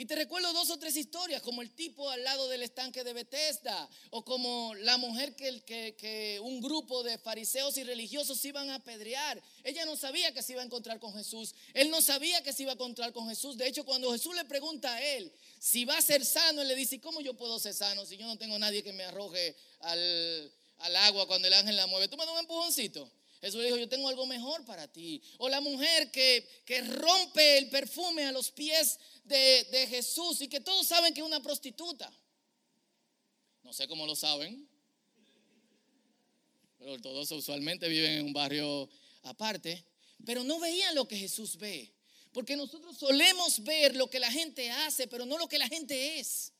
Y 0.03 0.05
te 0.05 0.17
recuerdo 0.17 0.53
dos 0.53 0.69
o 0.71 0.81
tres 0.81 0.97
historias, 0.97 1.43
como 1.43 1.63
el 1.63 1.71
tipo 1.77 2.11
al 2.11 2.25
lado 2.25 2.49
del 2.49 2.65
estanque 2.65 3.05
de 3.05 3.13
Bethesda, 3.13 3.89
o 4.11 4.25
como 4.25 4.75
la 4.81 4.97
mujer 4.97 5.37
que, 5.37 5.61
que, 5.61 5.95
que, 5.95 6.41
un 6.43 6.61
grupo 6.61 7.05
de 7.05 7.19
fariseos 7.19 7.77
y 7.77 7.85
religiosos 7.85 8.45
iban 8.45 8.69
a 8.71 8.75
apedrear. 8.75 9.41
Ella 9.63 9.85
no 9.85 9.95
sabía 9.95 10.35
que 10.35 10.43
se 10.43 10.55
iba 10.55 10.63
a 10.63 10.65
encontrar 10.65 10.99
con 10.99 11.15
Jesús. 11.15 11.55
Él 11.73 11.89
no 11.89 12.03
sabía 12.03 12.43
que 12.43 12.53
se 12.53 12.65
iba 12.65 12.73
a 12.73 12.75
encontrar 12.75 13.13
con 13.13 13.29
Jesús. 13.29 13.57
De 13.57 13.69
hecho, 13.69 13.85
cuando 13.85 14.11
Jesús 14.11 14.35
le 14.35 14.45
pregunta 14.45 14.93
a 14.93 15.01
él 15.01 15.33
si 15.61 15.85
va 15.85 15.97
a 15.97 16.03
ser 16.03 16.25
sano, 16.25 16.63
él 16.63 16.67
le 16.67 16.75
dice, 16.75 17.01
¿cómo 17.01 17.21
yo 17.21 17.35
puedo 17.35 17.61
ser 17.61 17.73
sano 17.73 18.05
si 18.05 18.17
yo 18.17 18.27
no 18.27 18.37
tengo 18.37 18.59
nadie 18.59 18.83
que 18.83 18.93
me 18.93 19.05
arroje 19.05 19.55
al, 19.83 20.53
agua 20.97 21.29
cuando 21.29 21.47
el 21.47 21.55
ángel 21.55 21.77
la 21.77 21.87
mueve? 21.87 22.09
Tú 22.09 22.17
me 22.17 22.27
das 22.27 22.35
un 22.35 22.41
empujoncito. 22.41 23.09
Jesús 23.43 23.65
dijo, 23.65 23.77
yo 23.77 23.89
tengo 23.89 24.09
algo 24.09 24.25
mejor 24.25 24.65
para 24.65 24.87
ti. 24.87 25.21
O 25.39 25.49
la 25.49 25.61
mujer 25.61 26.13
que, 26.13 26.49
que 26.65 26.81
rompe 26.83 27.59
el 27.59 27.69
perfume 27.69 28.25
a 28.25 28.31
los 28.31 28.53
pies 28.53 29.01
de, 29.25 29.67
de 29.73 29.89
Jesús 29.89 30.41
y 30.43 30.49
que 30.49 30.61
todos 30.61 30.87
saben 30.87 31.13
que 31.13 31.21
es 31.21 31.27
una 31.27 31.43
prostituta. 31.43 32.11
No 33.65 33.73
sé 33.73 33.89
cómo 33.89 34.07
lo 34.07 34.15
saben. 34.15 34.69
Pero 36.79 37.01
todos 37.01 37.33
usualmente 37.33 37.89
viven 37.89 38.13
en 38.13 38.27
un 38.27 38.33
barrio 38.33 38.89
aparte. 39.23 39.85
Pero 40.25 40.45
no 40.45 40.61
veían 40.61 40.95
lo 40.95 41.09
que 41.09 41.17
Jesús 41.17 41.57
ve. 41.59 41.93
Porque 42.33 42.55
nosotros 42.55 42.97
solemos 42.97 43.65
ver 43.65 43.97
lo 43.97 44.09
que 44.09 44.21
la 44.21 44.31
gente 44.31 44.71
hace, 44.71 45.09
pero 45.09 45.27
no 45.27 45.37
lo 45.37 45.49
que 45.49 45.59
la 45.59 45.67
gente 45.67 46.21
es. 46.21 46.52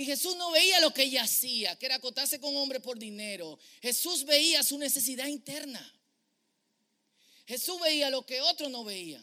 Y 0.00 0.06
Jesús 0.06 0.34
no 0.36 0.50
veía 0.50 0.80
lo 0.80 0.94
que 0.94 1.02
ella 1.02 1.24
hacía, 1.24 1.76
que 1.76 1.84
era 1.84 1.96
acotarse 1.96 2.40
con 2.40 2.56
hombre 2.56 2.80
por 2.80 2.98
dinero. 2.98 3.58
Jesús 3.82 4.24
veía 4.24 4.62
su 4.62 4.78
necesidad 4.78 5.26
interna. 5.26 5.94
Jesús 7.46 7.78
veía 7.82 8.08
lo 8.08 8.24
que 8.24 8.40
otros 8.40 8.70
no 8.70 8.82
veían. 8.82 9.22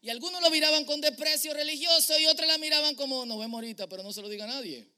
Y 0.00 0.10
algunos 0.10 0.42
lo 0.42 0.50
miraban 0.50 0.84
con 0.84 1.00
desprecio 1.00 1.54
religioso 1.54 2.18
y 2.18 2.26
otros 2.26 2.48
la 2.48 2.58
miraban 2.58 2.96
como, 2.96 3.24
no 3.24 3.38
vemos 3.38 3.58
ahorita, 3.58 3.88
pero 3.88 4.02
no 4.02 4.12
se 4.12 4.20
lo 4.20 4.28
diga 4.28 4.46
a 4.46 4.48
nadie. 4.48 4.90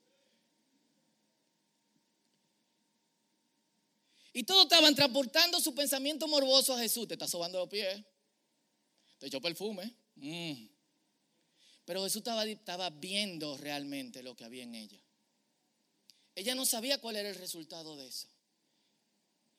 Y 4.33 4.45
todos 4.45 4.63
estaban 4.63 4.95
transportando 4.95 5.61
su 5.61 5.75
pensamiento 5.75 6.27
morboso 6.27 6.73
a 6.73 6.79
Jesús. 6.79 7.07
Te 7.07 7.17
está 7.17 7.29
sobando 7.29 7.59
los 7.59 7.69
pies. 7.69 8.03
Te 9.19 9.27
echó 9.27 9.43
perfume. 9.43 9.95
Mm. 10.15 10.78
Pero 11.89 12.05
Jesús 12.05 12.23
estaba, 12.47 12.91
viendo 12.91 13.57
realmente 13.57 14.23
lo 14.23 14.37
que 14.37 14.45
había 14.45 14.63
en 14.63 14.75
ella. 14.75 15.01
Ella 16.35 16.55
no 16.55 16.67
sabía 16.67 16.99
cuál 16.99 17.17
era 17.17 17.31
el 17.31 17.35
resultado 17.35 17.97
de 17.97 18.07
eso. 18.07 18.29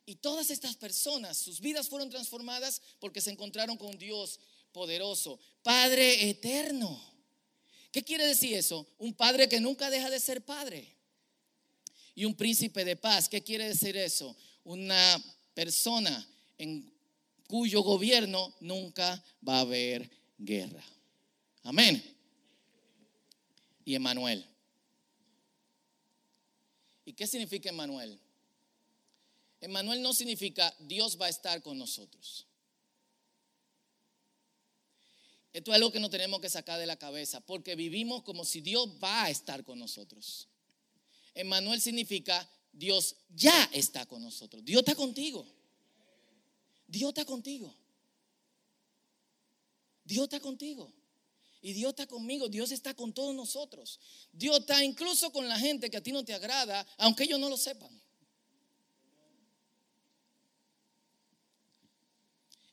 Y 0.05 0.13
todas 0.17 0.51
estas 0.51 0.75
personas, 0.75 1.39
sus 1.39 1.59
vidas 1.59 1.89
fueron 1.89 2.11
transformadas 2.11 2.83
porque 2.99 3.19
se 3.19 3.31
encontraron 3.31 3.77
con 3.77 3.97
Dios 3.97 4.39
poderoso, 4.71 5.39
Padre 5.63 6.29
eterno. 6.29 7.01
¿Qué 7.91 8.03
quiere 8.03 8.27
decir 8.27 8.53
eso? 8.53 8.85
Un 8.99 9.15
padre 9.15 9.49
que 9.49 9.59
nunca 9.59 9.89
deja 9.89 10.11
de 10.11 10.19
ser 10.19 10.45
padre. 10.45 10.87
Y 12.13 12.25
un 12.25 12.35
príncipe 12.35 12.85
de 12.85 12.95
paz. 12.95 13.27
¿Qué 13.27 13.41
quiere 13.41 13.69
decir 13.69 13.97
eso? 13.97 14.37
Una 14.65 15.19
persona 15.55 16.29
en 16.59 16.93
cuyo 17.47 17.81
gobierno 17.81 18.53
nunca 18.59 19.19
va 19.47 19.57
a 19.57 19.61
haber 19.61 20.07
guerra. 20.37 20.83
Amén. 21.63 22.18
Y. 23.89 24.45
¿Y 27.06 27.13
qué 27.13 27.25
significa 27.25 27.69
Emanuel? 27.69 28.19
Emanuel 29.62 30.02
no 30.04 30.13
significa 30.13 30.71
Dios 30.80 31.19
va 31.19 31.25
a 31.25 31.30
estar 31.30 31.63
con 31.63 31.78
nosotros. 31.78 32.45
Esto 35.52 35.71
es 35.71 35.75
algo 35.75 35.91
que 35.91 35.99
no 35.99 36.12
tenemos 36.12 36.39
que 36.39 36.49
sacar 36.49 36.80
de 36.80 36.86
la 36.86 36.97
cabeza, 36.97 37.41
porque 37.41 37.75
vivimos 37.75 38.21
como 38.21 38.45
si 38.45 38.62
Dios 38.62 38.88
va 39.04 39.23
a 39.23 39.30
estar 39.32 39.63
con 39.63 39.80
nosotros. 39.80 40.47
Emmanuel 41.34 41.82
significa 41.82 42.47
Dios 42.71 43.15
ya 43.30 43.63
está 43.73 44.06
con 44.06 44.21
nosotros. 44.21 44.63
Dios 44.63 44.82
está 44.82 44.93
contigo. 44.93 45.47
Dios 46.88 47.10
está 47.10 47.25
contigo. 47.25 47.73
Dios 50.04 50.25
está 50.25 50.39
contigo. 50.39 50.93
Y 51.62 51.74
Dios 51.74 51.89
está 51.89 52.08
conmigo, 52.08 52.48
Dios 52.48 52.72
está 52.72 52.93
con 52.93 53.13
todos 53.13 53.36
nosotros. 53.36 54.00
Dios 54.32 54.60
está 54.60 54.84
incluso 54.84 55.32
con 55.32 55.48
la 55.48 55.60
gente 55.60 55.89
que 55.89 55.98
a 55.98 56.04
ti 56.04 56.12
no 56.12 56.24
te 56.24 56.34
agrada, 56.34 56.86
aunque 56.98 57.24
ellos 57.24 57.39
no 57.39 57.50
lo 57.50 57.58
sepan. 57.58 57.89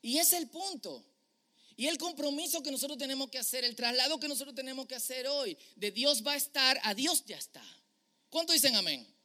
Y 0.03 0.18
es 0.18 0.33
el 0.33 0.49
punto. 0.49 1.05
Y 1.77 1.88
el 1.88 1.99
compromiso 1.99 2.62
que 2.62 2.70
nosotros 2.70 2.96
tenemos 2.96 3.29
que 3.29 3.38
hacer, 3.38 3.64
el 3.64 3.75
traslado 3.75 4.20
que 4.20 4.29
nosotros 4.29 4.55
tenemos 4.55 4.87
que 4.87 4.94
hacer 4.94 5.27
hoy, 5.27 5.59
de 5.75 5.90
Dios 5.90 6.25
va 6.25 6.33
a 6.33 6.37
estar, 6.37 6.79
a 6.85 6.94
Dios 6.94 7.25
ya 7.27 7.37
está. 7.37 7.62
¿Cuánto 8.31 8.53
dicen 8.53 8.77
amén? 8.77 9.15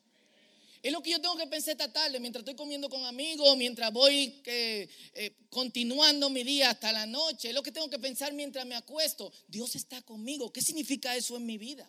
Es 0.81 0.91
lo 0.91 1.03
que 1.03 1.11
yo 1.11 1.21
tengo 1.21 1.37
que 1.37 1.45
pensar 1.45 1.73
esta 1.73 1.93
tarde, 1.93 2.19
mientras 2.19 2.41
estoy 2.41 2.55
comiendo 2.55 2.89
con 2.89 3.05
amigos, 3.05 3.55
mientras 3.55 3.93
voy 3.93 4.41
eh, 4.45 4.89
continuando 5.49 6.29
mi 6.29 6.43
día 6.43 6.71
hasta 6.71 6.91
la 6.91 7.05
noche. 7.05 7.49
Es 7.49 7.53
lo 7.53 7.61
que 7.61 7.71
tengo 7.71 7.89
que 7.89 7.99
pensar 7.99 8.33
mientras 8.33 8.65
me 8.65 8.73
acuesto. 8.73 9.31
Dios 9.47 9.75
está 9.75 10.01
conmigo. 10.01 10.51
¿Qué 10.51 10.61
significa 10.61 11.15
eso 11.15 11.37
en 11.37 11.45
mi 11.45 11.59
vida? 11.59 11.87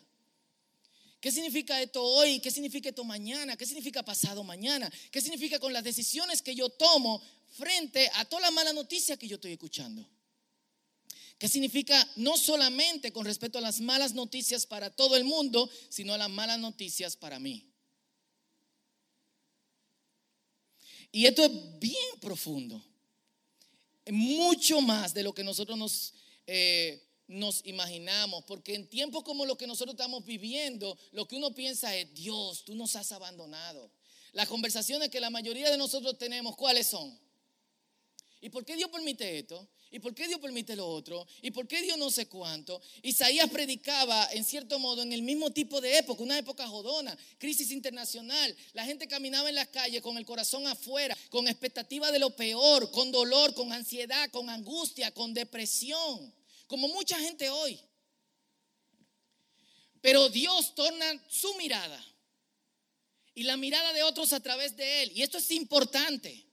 ¿Qué 1.22 1.32
significa 1.32 1.80
esto 1.80 2.02
hoy? 2.02 2.40
¿Qué 2.40 2.50
significa 2.50 2.90
esto 2.90 3.02
mañana? 3.04 3.56
¿Qué 3.56 3.64
significa 3.64 4.02
pasado 4.02 4.44
mañana? 4.44 4.92
¿Qué 5.10 5.22
significa 5.22 5.58
con 5.58 5.72
las 5.72 5.84
decisiones 5.84 6.42
que 6.42 6.54
yo 6.54 6.68
tomo 6.68 7.22
frente 7.52 8.10
a 8.14 8.26
toda 8.26 8.42
la 8.42 8.50
mala 8.50 8.74
noticia 8.74 9.16
que 9.16 9.28
yo 9.28 9.36
estoy 9.36 9.52
escuchando? 9.52 10.06
¿Qué 11.38 11.48
significa 11.48 12.06
no 12.16 12.36
solamente 12.36 13.10
con 13.10 13.24
respecto 13.24 13.56
a 13.58 13.62
las 13.62 13.80
malas 13.80 14.12
noticias 14.12 14.66
para 14.66 14.90
todo 14.90 15.16
el 15.16 15.24
mundo, 15.24 15.70
sino 15.88 16.12
a 16.12 16.18
las 16.18 16.28
malas 16.28 16.58
noticias 16.58 17.16
para 17.16 17.38
mí? 17.38 17.71
Y 21.12 21.26
esto 21.26 21.44
es 21.44 21.78
bien 21.78 22.18
profundo, 22.20 22.82
mucho 24.10 24.80
más 24.80 25.12
de 25.12 25.22
lo 25.22 25.34
que 25.34 25.44
nosotros 25.44 25.76
nos, 25.76 26.14
eh, 26.46 27.06
nos 27.28 27.64
imaginamos, 27.66 28.44
porque 28.44 28.74
en 28.74 28.88
tiempos 28.88 29.22
como 29.22 29.44
los 29.44 29.58
que 29.58 29.66
nosotros 29.66 29.92
estamos 29.92 30.24
viviendo, 30.24 30.98
lo 31.12 31.28
que 31.28 31.36
uno 31.36 31.54
piensa 31.54 31.94
es, 31.94 32.12
Dios, 32.14 32.64
tú 32.64 32.74
nos 32.74 32.96
has 32.96 33.12
abandonado. 33.12 33.90
Las 34.32 34.48
conversaciones 34.48 35.10
que 35.10 35.20
la 35.20 35.28
mayoría 35.28 35.70
de 35.70 35.76
nosotros 35.76 36.16
tenemos, 36.16 36.56
¿cuáles 36.56 36.86
son? 36.86 37.20
¿Y 38.40 38.48
por 38.48 38.64
qué 38.64 38.74
Dios 38.74 38.90
permite 38.90 39.38
esto? 39.38 39.68
¿Y 39.94 39.98
por 39.98 40.14
qué 40.14 40.26
Dios 40.26 40.40
permite 40.40 40.74
lo 40.74 40.88
otro? 40.88 41.26
¿Y 41.42 41.50
por 41.50 41.68
qué 41.68 41.82
Dios 41.82 41.98
no 41.98 42.10
sé 42.10 42.26
cuánto? 42.26 42.80
Isaías 43.02 43.50
predicaba 43.50 44.26
en 44.32 44.42
cierto 44.42 44.78
modo 44.78 45.02
en 45.02 45.12
el 45.12 45.20
mismo 45.20 45.50
tipo 45.50 45.82
de 45.82 45.98
época, 45.98 46.22
una 46.22 46.38
época 46.38 46.66
jodona, 46.66 47.16
crisis 47.36 47.70
internacional. 47.70 48.56
La 48.72 48.86
gente 48.86 49.06
caminaba 49.06 49.50
en 49.50 49.54
las 49.54 49.68
calles 49.68 50.00
con 50.00 50.16
el 50.16 50.24
corazón 50.24 50.66
afuera, 50.66 51.14
con 51.28 51.46
expectativa 51.46 52.10
de 52.10 52.18
lo 52.18 52.34
peor, 52.34 52.90
con 52.90 53.12
dolor, 53.12 53.52
con 53.52 53.70
ansiedad, 53.70 54.30
con 54.30 54.48
angustia, 54.48 55.12
con 55.12 55.34
depresión, 55.34 56.34
como 56.66 56.88
mucha 56.88 57.18
gente 57.18 57.50
hoy. 57.50 57.78
Pero 60.00 60.30
Dios 60.30 60.74
torna 60.74 61.22
su 61.28 61.54
mirada 61.56 62.02
y 63.34 63.42
la 63.42 63.58
mirada 63.58 63.92
de 63.92 64.04
otros 64.04 64.32
a 64.32 64.40
través 64.40 64.74
de 64.74 65.02
Él. 65.02 65.12
Y 65.14 65.22
esto 65.22 65.36
es 65.36 65.50
importante. 65.50 66.46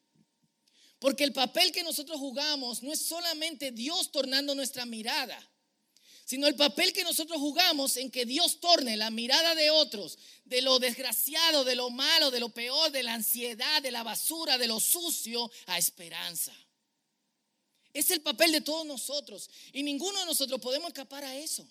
Porque 1.00 1.24
el 1.24 1.32
papel 1.32 1.72
que 1.72 1.84
nosotros 1.84 2.20
jugamos 2.20 2.84
no 2.84 2.92
es 2.92 3.02
solamente 3.02 3.72
Dios 3.72 4.12
tornando 4.12 4.54
nuestra 4.54 4.86
mirada, 4.86 5.40
sino 6.26 6.46
el 6.46 6.56
papel 6.56 6.94
que 6.94 7.04
nosotros 7.04 7.40
jugamos 7.40 7.98
en 7.98 8.12
que 8.12 8.26
Dios 8.26 8.60
torne 8.60 8.98
la 8.98 9.10
mirada 9.10 9.56
de 9.56 9.72
otros, 9.72 10.20
de 10.44 10.62
lo 10.62 10.78
desgraciado, 10.78 11.64
de 11.64 11.76
lo 11.76 11.90
malo, 11.90 12.30
de 12.30 12.42
lo 12.42 12.50
peor, 12.50 12.92
de 12.92 13.02
la 13.02 13.14
ansiedad, 13.14 13.82
de 13.82 13.92
la 13.92 14.04
basura, 14.04 14.58
de 14.58 14.68
lo 14.68 14.80
sucio, 14.80 15.50
a 15.68 15.78
esperanza. 15.78 16.54
Es 17.94 18.12
el 18.12 18.22
papel 18.22 18.52
de 18.52 18.62
todos 18.62 18.86
nosotros 18.86 19.50
y 19.74 19.82
ninguno 19.82 20.20
de 20.20 20.26
nosotros 20.26 20.60
podemos 20.60 20.90
escapar 20.90 21.24
a 21.24 21.36
eso. 21.36 21.66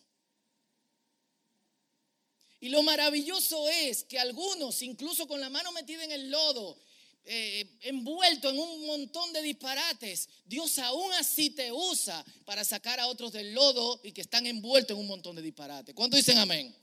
Y 2.60 2.70
lo 2.70 2.82
maravilloso 2.82 3.68
es 3.68 4.02
que 4.04 4.18
algunos, 4.18 4.82
incluso 4.82 5.28
con 5.28 5.40
la 5.40 5.48
mano 5.48 5.70
metida 5.70 6.02
en 6.02 6.10
el 6.10 6.30
lodo, 6.30 6.76
eh, 7.30 7.78
envuelto 7.82 8.48
en 8.48 8.58
un 8.58 8.86
montón 8.86 9.34
de 9.34 9.42
disparates, 9.42 10.30
Dios 10.46 10.78
aún 10.78 11.12
así 11.12 11.50
te 11.50 11.70
usa 11.70 12.24
para 12.46 12.64
sacar 12.64 12.98
a 12.98 13.06
otros 13.06 13.32
del 13.32 13.52
lodo 13.52 14.00
y 14.02 14.12
que 14.12 14.22
están 14.22 14.46
envueltos 14.46 14.94
en 14.94 15.02
un 15.02 15.08
montón 15.08 15.36
de 15.36 15.42
disparates. 15.42 15.94
¿Cuántos 15.94 16.20
dicen 16.20 16.38
amén? 16.38 16.74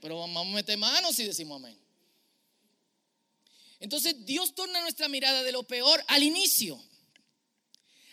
Pero 0.00 0.20
vamos 0.20 0.46
a 0.46 0.50
meter 0.50 0.78
manos 0.78 1.18
y 1.18 1.24
decimos 1.24 1.56
amén. 1.56 1.76
Entonces 3.80 4.24
Dios 4.24 4.54
torna 4.54 4.80
nuestra 4.82 5.08
mirada 5.08 5.42
de 5.42 5.50
lo 5.50 5.64
peor 5.64 6.04
al 6.06 6.22
inicio, 6.22 6.80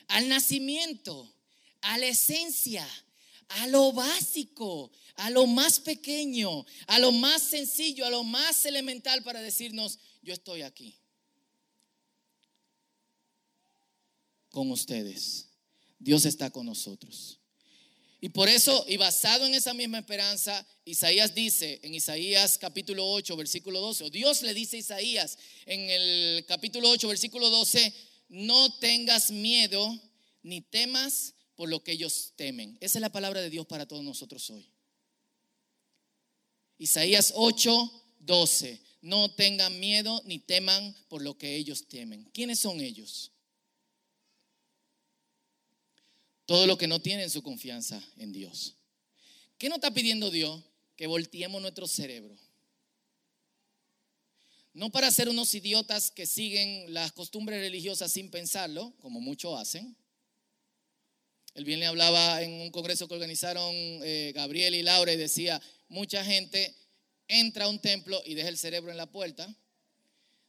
al 0.08 0.28
nacimiento, 0.28 1.32
a 1.82 2.00
la 2.00 2.08
esencia, 2.08 2.90
a 3.50 3.68
lo 3.68 3.92
básico, 3.92 4.92
a 5.18 5.30
lo 5.30 5.46
más 5.46 5.80
pequeño, 5.80 6.66
a 6.88 6.98
lo 6.98 7.12
más 7.12 7.44
sencillo, 7.44 8.08
a 8.08 8.10
lo 8.10 8.24
más 8.24 8.66
elemental 8.66 9.22
para 9.22 9.40
decirnos, 9.42 10.00
yo 10.24 10.34
estoy 10.34 10.64
aquí. 10.64 10.96
Con 14.50 14.72
ustedes. 14.72 15.48
Dios 16.00 16.26
está 16.26 16.50
con 16.50 16.66
nosotros. 16.66 17.40
Y 18.22 18.30
por 18.30 18.50
eso, 18.50 18.86
y 18.88 18.98
basado 18.98 19.46
en 19.46 19.54
esa 19.54 19.74
misma 19.74 20.00
esperanza, 20.00 20.66
Isaías 20.84 21.34
dice 21.34 21.80
en 21.84 21.96
Isaías 21.96 22.58
capítulo 22.58 23.10
8, 23.10 23.38
versículo 23.38 23.80
12, 23.80 24.04
o 24.06 24.10
Dios 24.10 24.42
le 24.42 24.54
dice 24.54 24.76
a 24.76 24.80
Isaías 24.80 25.38
en 25.66 25.90
el 25.90 26.46
capítulo 26.46 26.90
8, 26.90 27.08
versículo 27.08 27.50
12, 27.50 27.94
no 28.28 28.74
tengas 28.80 29.32
miedo 29.32 29.98
ni 30.44 30.62
temas 30.62 31.36
por 31.56 31.70
lo 31.70 31.82
que 31.82 31.94
ellos 31.94 32.34
temen. 32.36 32.78
Esa 32.82 32.98
es 32.98 33.02
la 33.02 33.12
palabra 33.12 33.42
de 33.42 33.50
Dios 33.50 33.66
para 33.66 33.88
todos 33.88 34.04
nosotros 34.04 34.50
hoy. 34.50 34.70
Isaías 36.78 37.34
8, 37.36 38.04
12. 38.20 38.82
no 39.02 39.32
tengan 39.32 39.80
miedo 39.80 40.22
ni 40.26 40.40
teman 40.40 40.94
por 41.08 41.22
lo 41.22 41.38
que 41.38 41.56
ellos 41.56 41.88
temen. 41.88 42.30
¿Quiénes 42.34 42.60
son 42.60 42.82
ellos? 42.82 43.32
Todo 46.50 46.66
lo 46.66 46.80
que 46.80 46.88
no 46.88 47.00
tienen 47.00 47.30
su 47.30 47.44
confianza 47.44 48.04
en 48.18 48.32
Dios. 48.32 48.74
¿Qué 49.60 49.70
nos 49.70 49.76
está 49.76 49.94
pidiendo 49.94 50.32
Dios? 50.32 50.60
Que 50.96 51.06
volteemos 51.06 51.62
nuestro 51.62 51.88
cerebro. 51.88 52.36
No 54.74 54.90
para 54.90 55.12
ser 55.12 55.30
unos 55.30 55.54
idiotas 55.54 56.10
que 56.10 56.26
siguen 56.26 56.92
las 56.92 57.12
costumbres 57.12 57.62
religiosas 57.62 58.12
sin 58.12 58.32
pensarlo, 58.32 58.96
como 59.00 59.22
muchos 59.22 59.62
hacen. 59.62 59.96
El 61.54 61.66
bien 61.66 61.80
le 61.80 61.86
hablaba 61.86 62.42
en 62.42 62.52
un 62.54 62.72
congreso 62.72 63.08
que 63.08 63.14
organizaron 63.14 63.72
eh, 63.72 64.32
Gabriel 64.34 64.74
y 64.74 64.82
Laura 64.82 65.14
y 65.14 65.18
decía, 65.18 65.62
mucha 65.88 66.26
gente 66.26 66.76
entra 67.28 67.66
a 67.66 67.70
un 67.70 67.78
templo 67.78 68.24
y 68.26 68.34
deja 68.34 68.50
el 68.50 68.58
cerebro 68.58 68.90
en 68.90 68.98
la 68.98 69.12
puerta. 69.12 69.56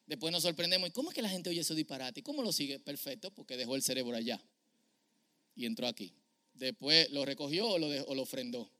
Después 0.06 0.32
nos 0.32 0.44
sorprendemos. 0.44 0.88
¿Y 0.88 0.92
cómo 0.92 1.10
es 1.10 1.14
que 1.14 1.20
la 1.20 1.28
gente 1.28 1.50
oye 1.50 1.60
eso 1.60 1.74
disparate? 1.74 2.20
¿Y 2.20 2.22
cómo 2.22 2.42
lo 2.42 2.54
sigue? 2.54 2.78
Perfecto, 2.78 3.30
porque 3.32 3.58
dejó 3.58 3.76
el 3.76 3.82
cerebro 3.82 4.16
allá 4.16 4.42
y 5.60 5.66
entró 5.66 5.86
aquí. 5.86 6.14
Después 6.54 7.10
lo 7.10 7.24
recogió 7.26 7.68
o 7.68 7.78
lo, 7.78 8.22
ofrendó. 8.22 8.70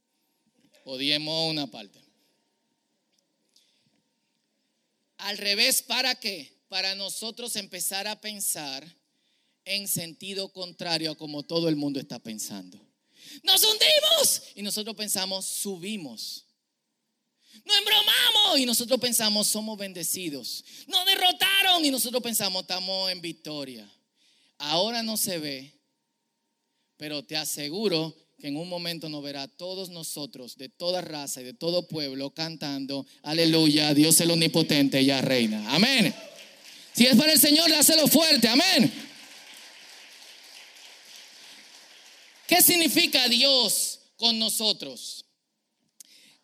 O 0.85 0.97
una 0.97 1.67
parte. 1.67 2.01
Al 5.19 5.37
revés, 5.37 5.83
¿para 5.83 6.15
qué? 6.15 6.51
Para 6.69 6.95
nosotros 6.95 7.55
empezar 7.57 8.09
a 8.09 8.19
pensar 8.19 8.87
en 9.67 9.89
sentido 9.89 10.51
contrario 10.53 11.11
a 11.11 11.17
como 11.17 11.43
todo 11.43 11.69
el 11.69 11.77
mundo 11.77 12.01
está 12.01 12.19
pensando. 12.19 12.81
Nos 13.43 13.63
hundimos 13.63 14.43
y 14.55 14.63
nosotros 14.63 14.97
pensamos, 14.97 15.45
subimos. 15.45 16.47
Nos 17.65 17.77
embromamos 17.77 18.59
y 18.59 18.65
nosotros 18.65 18.99
pensamos, 18.99 19.49
somos 19.49 19.77
bendecidos. 19.77 20.65
Nos 20.87 21.05
derrotaron 21.05 21.85
y 21.85 21.91
nosotros 21.91 22.23
pensamos, 22.23 22.63
estamos 22.63 23.11
en 23.11 23.21
victoria. 23.21 23.87
Ahora 24.57 25.03
no 25.03 25.19
se 25.19 25.39
ve, 25.39 25.80
pero 27.01 27.25
te 27.25 27.35
aseguro 27.35 28.15
que 28.39 28.49
en 28.49 28.59
un 28.59 28.69
momento 28.69 29.09
nos 29.09 29.23
verá 29.23 29.45
a 29.45 29.49
todos 29.49 29.89
nosotros, 29.89 30.59
de 30.59 30.69
toda 30.69 31.01
raza 31.01 31.41
y 31.41 31.45
de 31.45 31.55
todo 31.55 31.89
pueblo, 31.89 32.35
cantando, 32.35 33.07
aleluya, 33.23 33.95
Dios 33.95 34.21
el 34.21 34.31
omnipotente 34.31 35.03
ya 35.03 35.23
reina. 35.23 35.75
Amén. 35.75 36.15
Si 36.93 37.07
es 37.07 37.17
para 37.17 37.33
el 37.33 37.41
Señor, 37.41 37.71
dáselo 37.71 38.07
fuerte. 38.07 38.49
Amén. 38.49 38.93
¿Qué 42.47 42.61
significa 42.61 43.27
Dios 43.29 44.01
con 44.17 44.39
nosotros? 44.39 45.25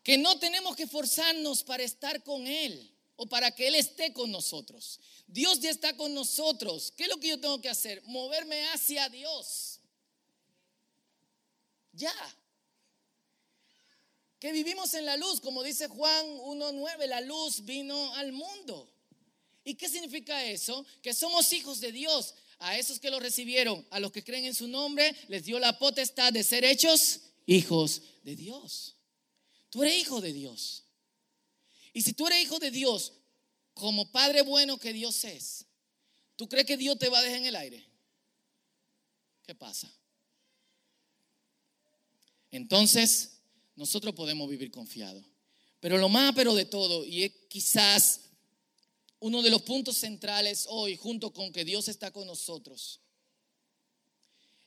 Que 0.03 0.16
no 0.16 0.38
tenemos 0.38 0.75
que 0.75 0.87
forzarnos 0.87 1.64
para 1.64 1.83
estar 1.83 2.23
con 2.23 2.47
Él 2.47 2.97
o 3.16 3.27
para 3.27 3.51
que 3.51 3.69
Él 3.69 3.75
esté 3.75 4.14
con 4.14 4.33
nosotros. 4.33 5.01
Dios 5.27 5.61
ya 5.61 5.69
está 5.69 5.95
con 5.99 6.14
nosotros. 6.14 6.95
¿Qué 6.97 7.03
es 7.03 7.11
lo 7.11 7.21
que 7.21 7.29
yo 7.29 7.38
tengo 7.38 7.61
que 7.61 7.69
hacer? 7.69 8.03
Moverme 8.07 8.66
hacia 8.69 9.11
Dios. 9.11 9.76
Ya. 11.97 12.15
Que 14.39 14.53
vivimos 14.53 14.93
en 14.95 15.07
la 15.07 15.17
luz, 15.17 15.41
como 15.41 15.63
dice 15.63 15.89
Juan 15.89 16.27
1.9, 16.27 17.07
la 17.07 17.21
luz 17.23 17.65
vino 17.65 18.15
al 18.15 18.33
mundo. 18.33 18.93
¿Y 19.65 19.75
qué 19.75 19.89
significa 19.89 20.45
eso? 20.45 20.85
Que 21.03 21.15
somos 21.15 21.53
hijos 21.53 21.81
de 21.81 21.93
Dios. 21.93 22.35
A 22.59 22.79
esos 22.79 22.99
que 22.99 23.11
lo 23.11 23.21
recibieron, 23.21 23.87
a 23.91 24.01
los 24.01 24.13
que 24.13 24.25
creen 24.25 24.47
en 24.47 24.55
su 24.55 24.67
nombre, 24.67 25.15
les 25.29 25.45
dio 25.45 25.59
la 25.59 25.79
potestad 25.79 26.33
de 26.33 26.43
ser 26.43 26.65
hechos 26.65 27.21
hijos 27.45 28.01
de 28.23 28.35
Dios. 28.35 28.97
Tú 29.69 29.83
eres 29.83 29.99
hijo 29.99 30.23
de 30.23 30.33
Dios. 30.33 30.85
Y 31.93 32.03
si 32.03 32.15
tú 32.15 32.27
eres 32.27 32.43
hijo 32.43 32.59
de 32.59 32.71
Dios, 32.71 33.13
como 33.75 34.11
Padre 34.11 34.41
bueno 34.41 34.79
que 34.79 34.93
Dios 34.95 35.23
es, 35.25 35.67
¿tú 36.37 36.49
crees 36.49 36.67
que 36.67 36.79
Dios 36.79 36.99
te 36.99 37.11
va 37.11 37.19
a 37.19 37.23
dejar 37.23 37.39
en 37.39 37.47
el 37.47 37.57
aire? 37.57 37.87
¿Qué 39.43 39.55
pasa? 39.55 39.93
Entonces 42.51 43.41
nosotros 43.75 44.15
podemos 44.15 44.49
vivir 44.49 44.71
confiados. 44.71 45.25
Pero 45.81 45.99
lo 45.99 46.09
más 46.09 46.35
pero 46.35 46.55
de 46.55 46.65
todo, 46.65 47.05
y 47.05 47.25
es 47.25 47.33
quizás 47.49 48.23
uno 49.21 49.43
de 49.43 49.51
los 49.51 49.63
puntos 49.63 49.97
centrales 49.97 50.67
hoy, 50.69 50.97
junto 50.97 51.33
con 51.33 51.53
que 51.53 51.65
Dios 51.65 51.89
está 51.89 52.11
con 52.11 52.27
nosotros, 52.27 53.01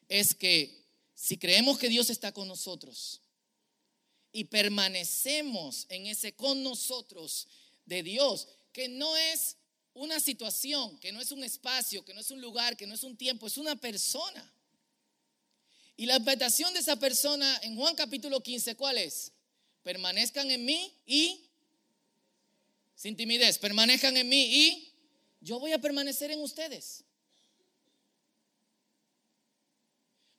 es 0.07 0.33
que 0.33 0.85
si 1.15 1.37
creemos 1.37 1.77
que 1.77 1.89
Dios 1.89 2.09
está 2.09 2.31
con 2.31 2.47
nosotros 2.47 3.21
y 4.31 4.45
permanecemos 4.45 5.85
en 5.89 6.07
ese 6.07 6.33
con 6.33 6.63
nosotros 6.63 7.47
de 7.85 8.03
Dios, 8.03 8.47
que 8.71 8.87
no 8.87 9.15
es 9.17 9.57
una 9.93 10.19
situación, 10.19 10.97
que 10.99 11.11
no 11.11 11.19
es 11.19 11.31
un 11.31 11.43
espacio, 11.43 12.05
que 12.05 12.13
no 12.13 12.21
es 12.21 12.31
un 12.31 12.41
lugar, 12.41 12.77
que 12.77 12.87
no 12.87 12.93
es 12.93 13.03
un 13.03 13.17
tiempo, 13.17 13.47
es 13.47 13.57
una 13.57 13.75
persona. 13.75 14.53
Y 15.99 16.05
la 16.05 16.15
invitación 16.15 16.73
de 16.73 16.79
esa 16.79 16.95
persona 16.95 17.59
en 17.61 17.75
Juan 17.75 17.93
capítulo 17.93 18.41
15, 18.41 18.77
¿cuál 18.77 18.97
es? 18.97 19.33
Permanezcan 19.83 20.49
en 20.49 20.63
mí 20.63 20.93
y, 21.05 21.41
sin 22.95 23.17
timidez, 23.17 23.57
permanezcan 23.57 24.15
en 24.15 24.29
mí 24.29 24.45
y 24.45 24.93
yo 25.41 25.59
voy 25.59 25.73
a 25.73 25.77
permanecer 25.77 26.31
en 26.31 26.39
ustedes. 26.39 27.03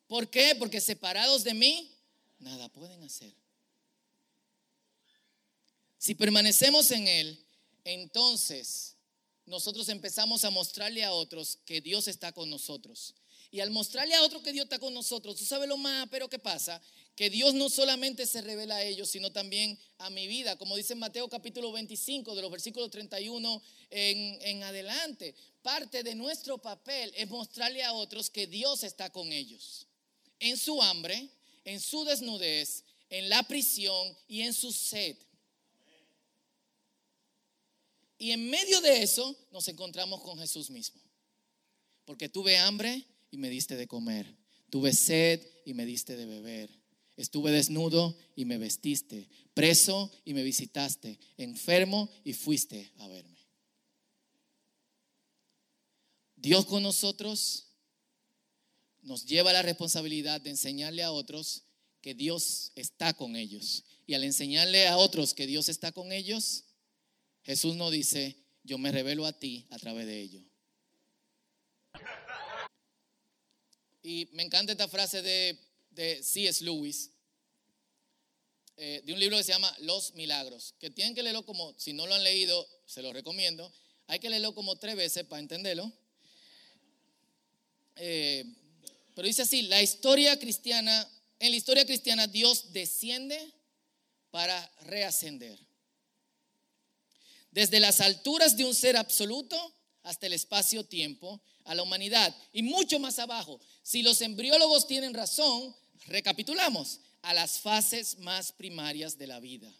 ¿Por 0.06 0.30
qué? 0.30 0.56
Porque 0.58 0.80
separados 0.80 1.44
de 1.44 1.52
mí, 1.52 1.94
nada 2.38 2.70
pueden 2.70 3.02
hacer. 3.02 3.34
Si 5.98 6.14
permanecemos 6.14 6.90
en 6.90 7.06
Él, 7.06 7.44
entonces 7.84 8.96
nosotros 9.44 9.90
empezamos 9.90 10.42
a 10.46 10.50
mostrarle 10.50 11.04
a 11.04 11.12
otros 11.12 11.58
que 11.66 11.82
Dios 11.82 12.08
está 12.08 12.32
con 12.32 12.48
nosotros. 12.48 13.14
Y 13.50 13.60
al 13.60 13.70
mostrarle 13.70 14.14
a 14.14 14.22
otro 14.22 14.42
que 14.42 14.52
Dios 14.52 14.64
está 14.64 14.78
con 14.78 14.94
nosotros, 14.94 15.36
tú 15.36 15.44
sabes 15.44 15.68
lo 15.68 15.76
más, 15.76 16.08
pero 16.08 16.28
¿qué 16.28 16.38
pasa? 16.38 16.80
Que 17.16 17.30
Dios 17.30 17.52
no 17.54 17.68
solamente 17.68 18.24
se 18.26 18.42
revela 18.42 18.76
a 18.76 18.84
ellos, 18.84 19.10
sino 19.10 19.32
también 19.32 19.76
a 19.98 20.08
mi 20.08 20.28
vida, 20.28 20.56
como 20.56 20.76
dice 20.76 20.94
Mateo 20.94 21.28
capítulo 21.28 21.72
25, 21.72 22.36
de 22.36 22.42
los 22.42 22.50
versículos 22.50 22.90
31 22.90 23.62
en, 23.90 24.38
en 24.42 24.62
adelante. 24.62 25.34
Parte 25.62 26.04
de 26.04 26.14
nuestro 26.14 26.58
papel 26.58 27.12
es 27.16 27.28
mostrarle 27.28 27.82
a 27.82 27.92
otros 27.92 28.30
que 28.30 28.46
Dios 28.46 28.84
está 28.84 29.10
con 29.10 29.32
ellos, 29.32 29.88
en 30.38 30.56
su 30.56 30.80
hambre, 30.80 31.28
en 31.64 31.80
su 31.80 32.04
desnudez, 32.04 32.84
en 33.10 33.28
la 33.28 33.42
prisión 33.42 34.16
y 34.28 34.42
en 34.42 34.54
su 34.54 34.72
sed. 34.72 35.16
Y 38.16 38.30
en 38.30 38.48
medio 38.48 38.80
de 38.80 39.02
eso 39.02 39.34
nos 39.50 39.66
encontramos 39.66 40.20
con 40.20 40.38
Jesús 40.38 40.70
mismo. 40.70 41.00
Porque 42.04 42.28
tuve 42.28 42.56
hambre 42.56 43.06
y 43.30 43.36
me 43.36 43.50
diste 43.50 43.76
de 43.76 43.86
comer. 43.86 44.36
Tuve 44.70 44.92
sed 44.92 45.40
y 45.64 45.74
me 45.74 45.86
diste 45.86 46.16
de 46.16 46.26
beber. 46.26 46.70
Estuve 47.16 47.50
desnudo 47.50 48.16
y 48.34 48.44
me 48.44 48.58
vestiste. 48.58 49.28
Preso 49.52 50.10
y 50.24 50.32
me 50.34 50.42
visitaste. 50.42 51.18
Enfermo 51.36 52.10
y 52.24 52.32
fuiste 52.32 52.92
a 52.98 53.08
verme. 53.08 53.38
Dios 56.36 56.64
con 56.64 56.82
nosotros 56.82 57.66
nos 59.02 59.26
lleva 59.26 59.52
la 59.52 59.62
responsabilidad 59.62 60.40
de 60.40 60.50
enseñarle 60.50 61.02
a 61.02 61.12
otros 61.12 61.64
que 62.00 62.14
Dios 62.14 62.72
está 62.74 63.12
con 63.12 63.36
ellos. 63.36 63.84
Y 64.06 64.14
al 64.14 64.24
enseñarle 64.24 64.88
a 64.88 64.96
otros 64.96 65.34
que 65.34 65.46
Dios 65.46 65.68
está 65.68 65.92
con 65.92 66.12
ellos, 66.12 66.64
Jesús 67.42 67.76
nos 67.76 67.92
dice, 67.92 68.36
yo 68.62 68.78
me 68.78 68.92
revelo 68.92 69.26
a 69.26 69.38
ti 69.38 69.66
a 69.70 69.78
través 69.78 70.06
de 70.06 70.20
ellos. 70.20 70.49
Y 74.02 74.28
me 74.32 74.42
encanta 74.42 74.72
esta 74.72 74.88
frase 74.88 75.22
de, 75.22 75.58
de 75.90 76.22
C.S. 76.22 76.64
Lewis, 76.64 77.10
eh, 78.76 79.02
de 79.04 79.12
un 79.12 79.20
libro 79.20 79.36
que 79.36 79.44
se 79.44 79.52
llama 79.52 79.74
Los 79.80 80.14
Milagros, 80.14 80.74
que 80.78 80.90
tienen 80.90 81.14
que 81.14 81.22
leerlo 81.22 81.44
como, 81.44 81.74
si 81.78 81.92
no 81.92 82.06
lo 82.06 82.14
han 82.14 82.24
leído, 82.24 82.66
se 82.86 83.02
lo 83.02 83.12
recomiendo, 83.12 83.70
hay 84.06 84.18
que 84.18 84.30
leerlo 84.30 84.54
como 84.54 84.76
tres 84.76 84.96
veces 84.96 85.24
para 85.24 85.40
entenderlo. 85.40 85.92
Eh, 87.96 88.44
pero 89.14 89.28
dice 89.28 89.42
así, 89.42 89.62
la 89.62 89.82
historia 89.82 90.38
cristiana, 90.38 91.06
en 91.38 91.50
la 91.50 91.56
historia 91.56 91.84
cristiana 91.84 92.26
Dios 92.26 92.72
desciende 92.72 93.52
para 94.30 94.72
reascender. 94.82 95.58
Desde 97.50 97.80
las 97.80 98.00
alturas 98.00 98.56
de 98.56 98.64
un 98.64 98.74
ser 98.74 98.96
absoluto 98.96 99.74
hasta 100.02 100.26
el 100.26 100.32
espacio-tiempo, 100.32 101.40
a 101.64 101.74
la 101.74 101.82
humanidad. 101.82 102.34
Y 102.52 102.62
mucho 102.62 102.98
más 102.98 103.18
abajo, 103.18 103.60
si 103.82 104.02
los 104.02 104.20
embriólogos 104.20 104.86
tienen 104.86 105.14
razón, 105.14 105.74
recapitulamos, 106.06 107.00
a 107.22 107.34
las 107.34 107.58
fases 107.58 108.18
más 108.18 108.52
primarias 108.52 109.18
de 109.18 109.26
la 109.26 109.40
vida, 109.40 109.70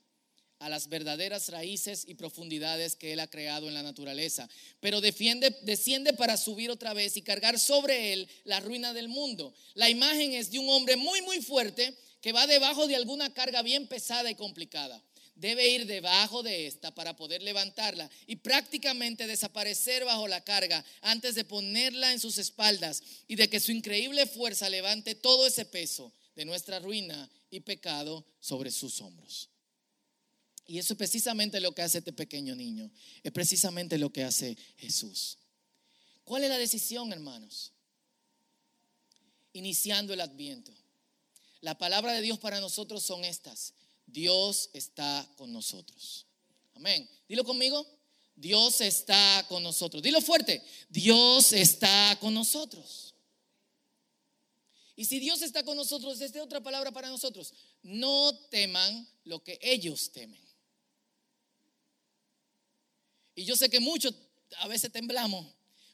a 0.59 0.68
las 0.68 0.88
verdaderas 0.88 1.48
raíces 1.48 2.04
y 2.06 2.14
profundidades 2.14 2.96
que 2.96 3.12
Él 3.12 3.20
ha 3.20 3.26
creado 3.26 3.68
en 3.68 3.74
la 3.74 3.83
naturaleza. 3.83 4.48
Pero 4.80 5.00
defiende, 5.00 5.56
desciende 5.62 6.12
para 6.12 6.37
subir 6.37 6.70
otra 6.70 6.92
vez 6.92 7.16
y 7.16 7.22
cargar 7.22 7.59
sobre 7.59 8.12
Él 8.12 8.28
la 8.44 8.61
ruina 8.61 8.92
del 8.92 9.09
mundo. 9.09 9.54
La 9.74 9.88
imagen 9.88 10.35
es 10.35 10.50
de 10.50 10.59
un 10.59 10.68
hombre 10.68 10.96
muy, 10.96 11.22
muy 11.22 11.40
fuerte 11.40 11.96
que 12.20 12.33
va 12.33 12.46
debajo 12.46 12.87
de 12.87 12.96
alguna 12.96 13.33
carga 13.33 13.62
bien 13.62 13.87
pesada 13.87 14.30
y 14.30 14.35
complicada. 14.35 15.02
Debe 15.40 15.68
ir 15.68 15.87
debajo 15.87 16.42
de 16.42 16.66
esta 16.66 16.94
para 16.94 17.16
poder 17.16 17.42
levantarla 17.42 18.11
y 18.26 18.37
prácticamente 18.37 19.26
desaparecer 19.26 20.05
bajo 20.05 20.29
la 20.29 20.44
carga 20.44 20.85
antes 21.00 21.35
de 21.35 21.44
ponerla 21.44 22.12
en 22.12 22.20
sus 22.20 22.37
espaldas 22.37 23.03
y 23.26 23.37
de 23.37 23.48
que 23.48 23.59
su 23.59 23.72
increíble 23.72 24.26
fuerza 24.26 24.68
levante 24.68 25.14
todo 25.14 25.46
ese 25.46 25.64
peso 25.64 26.12
de 26.37 26.44
nuestra 26.44 26.79
ruina 26.79 27.29
y 27.50 27.61
pecado 27.61 28.26
sobre 28.38 28.70
sus 28.70 29.00
hombros. 29.00 29.48
Y 30.66 30.79
eso 30.79 30.92
es 30.92 30.98
precisamente 30.98 31.59
lo 31.59 31.74
que 31.74 31.83
hace 31.83 31.98
este 31.98 32.12
pequeño 32.12 32.55
niño. 32.55 32.90
Es 33.24 33.33
precisamente 33.33 33.98
lo 33.98 34.12
que 34.12 34.22
hace 34.22 34.57
Jesús. 34.76 35.38
¿Cuál 36.22 36.44
es 36.44 36.50
la 36.50 36.59
decisión, 36.59 37.12
hermanos? 37.12 37.72
Iniciando 39.55 40.12
el 40.12 40.20
adviento. 40.20 40.72
La 41.61 41.76
palabra 41.76 42.12
de 42.12 42.20
Dios 42.20 42.38
para 42.38 42.61
nosotros 42.61 43.03
son 43.03 43.24
estas. 43.24 43.74
Dios 44.12 44.70
está 44.73 45.29
con 45.37 45.53
nosotros. 45.53 46.27
Amén. 46.75 47.09
Dilo 47.29 47.44
conmigo. 47.44 47.87
Dios 48.35 48.81
está 48.81 49.44
con 49.49 49.62
nosotros. 49.62 50.03
Dilo 50.03 50.20
fuerte. 50.20 50.62
Dios 50.88 51.53
está 51.53 52.16
con 52.20 52.33
nosotros. 52.33 53.14
Y 54.96 55.05
si 55.05 55.18
Dios 55.18 55.42
está 55.42 55.62
con 55.62 55.77
nosotros, 55.77 56.20
esta 56.20 56.38
es 56.38 56.44
otra 56.44 56.62
palabra 56.62 56.90
para 56.90 57.09
nosotros. 57.09 57.55
No 57.83 58.37
teman 58.51 59.09
lo 59.25 59.42
que 59.42 59.59
ellos 59.62 60.11
temen. 60.12 60.40
Y 63.35 63.44
yo 63.44 63.57
sé 63.57 63.70
que 63.70 63.81
muchos 63.81 64.14
a 64.59 64.68
veces 64.68 64.92
temblamos, 64.92 65.46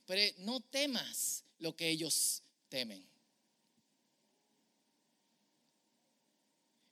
pero 0.07 0.35
no 0.39 0.61
temas 0.61 1.45
lo 1.59 1.77
que 1.77 1.89
ellos 1.89 2.43
temen. 2.69 3.07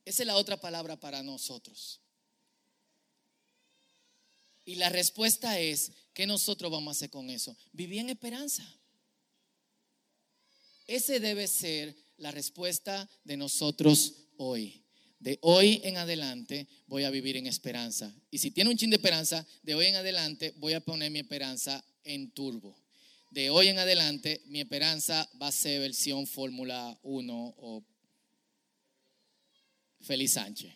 Esa 0.05 0.23
es 0.23 0.27
la 0.27 0.37
otra 0.37 0.61
palabra 0.61 0.99
para 0.99 1.23
nosotros. 1.23 2.01
Y 4.65 4.77
la 4.77 4.89
respuesta 4.89 5.59
es, 5.59 5.93
¿qué 6.15 6.27
nosotros 6.27 6.71
vamos 6.71 6.89
a 6.89 6.97
hacer 6.97 7.11
con 7.11 7.29
eso? 7.31 7.57
Vivir 7.73 8.01
en 8.01 8.11
esperanza. 8.11 8.65
Ese 10.87 11.21
debe 11.21 11.47
ser 11.47 11.95
la 12.17 12.31
respuesta 12.31 13.09
de 13.25 13.37
nosotros 13.37 14.15
hoy. 14.37 14.83
De 15.19 15.39
hoy 15.41 15.81
en 15.85 15.97
adelante 15.97 16.67
voy 16.87 17.05
a 17.05 17.11
vivir 17.11 17.37
en 17.37 17.47
esperanza. 17.47 18.15
Y 18.31 18.39
si 18.39 18.51
tiene 18.51 18.71
un 18.71 18.77
chin 18.77 18.91
de 18.91 18.97
esperanza, 18.97 19.47
de 19.63 19.75
hoy 19.75 19.87
en 19.87 19.97
adelante 19.97 20.53
voy 20.57 20.75
a 20.75 20.81
poner 20.81 21.11
mi 21.11 21.19
esperanza 21.19 21.83
en 22.05 22.31
turbo. 22.33 22.77
De 23.31 23.51
hoy 23.51 23.69
en 23.69 23.79
adelante 23.79 24.43
mi 24.47 24.61
esperanza 24.61 25.29
va 25.41 25.49
a 25.49 25.53
ser 25.53 25.81
versión 25.81 26.27
Fórmula 26.27 26.99
1 27.03 27.55
o 27.57 27.83
Feliz 30.05 30.35
Sánchez. 30.35 30.73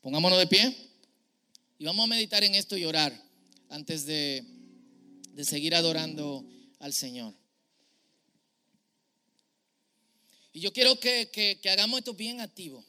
Pongámonos 0.00 0.38
de 0.38 0.46
pie 0.46 0.76
y 1.78 1.84
vamos 1.84 2.04
a 2.04 2.06
meditar 2.06 2.44
en 2.44 2.54
esto 2.54 2.76
y 2.76 2.84
orar 2.84 3.12
antes 3.68 4.06
de, 4.06 4.44
de 5.32 5.44
seguir 5.44 5.74
adorando 5.74 6.44
al 6.78 6.92
Señor. 6.92 7.34
Y 10.52 10.60
yo 10.60 10.72
quiero 10.72 10.98
que, 11.00 11.30
que, 11.32 11.70
hagamos 11.70 11.98
esto 11.98 12.14
bien 12.14 12.40
activo. 12.40 12.84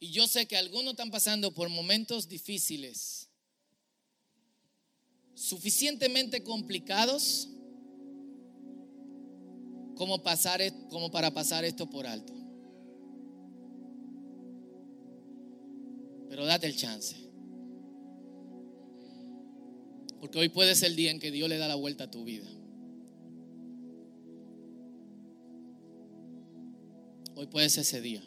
Y 0.00 0.10
yo 0.10 0.26
sé 0.26 0.46
que 0.46 0.56
algunos 0.56 0.92
están 0.92 1.10
pasando 1.10 1.52
por 1.52 1.68
momentos 1.68 2.28
difíciles, 2.28 3.28
suficientemente 5.34 6.42
complicados 6.42 7.48
como, 10.00 10.22
pasar, 10.22 10.62
como 10.88 11.10
para 11.10 11.30
pasar 11.30 11.62
esto 11.62 11.90
por 11.90 12.06
alto. 12.06 12.32
Pero 16.26 16.46
date 16.46 16.66
el 16.66 16.74
chance. 16.74 17.16
Porque 20.18 20.38
hoy 20.38 20.48
puede 20.48 20.74
ser 20.74 20.88
el 20.88 20.96
día 20.96 21.10
en 21.10 21.20
que 21.20 21.30
Dios 21.30 21.50
le 21.50 21.58
da 21.58 21.68
la 21.68 21.74
vuelta 21.74 22.04
a 22.04 22.10
tu 22.10 22.24
vida. 22.24 22.48
Hoy 27.34 27.46
puede 27.48 27.68
ser 27.68 27.82
ese 27.82 28.00
día. 28.00 28.22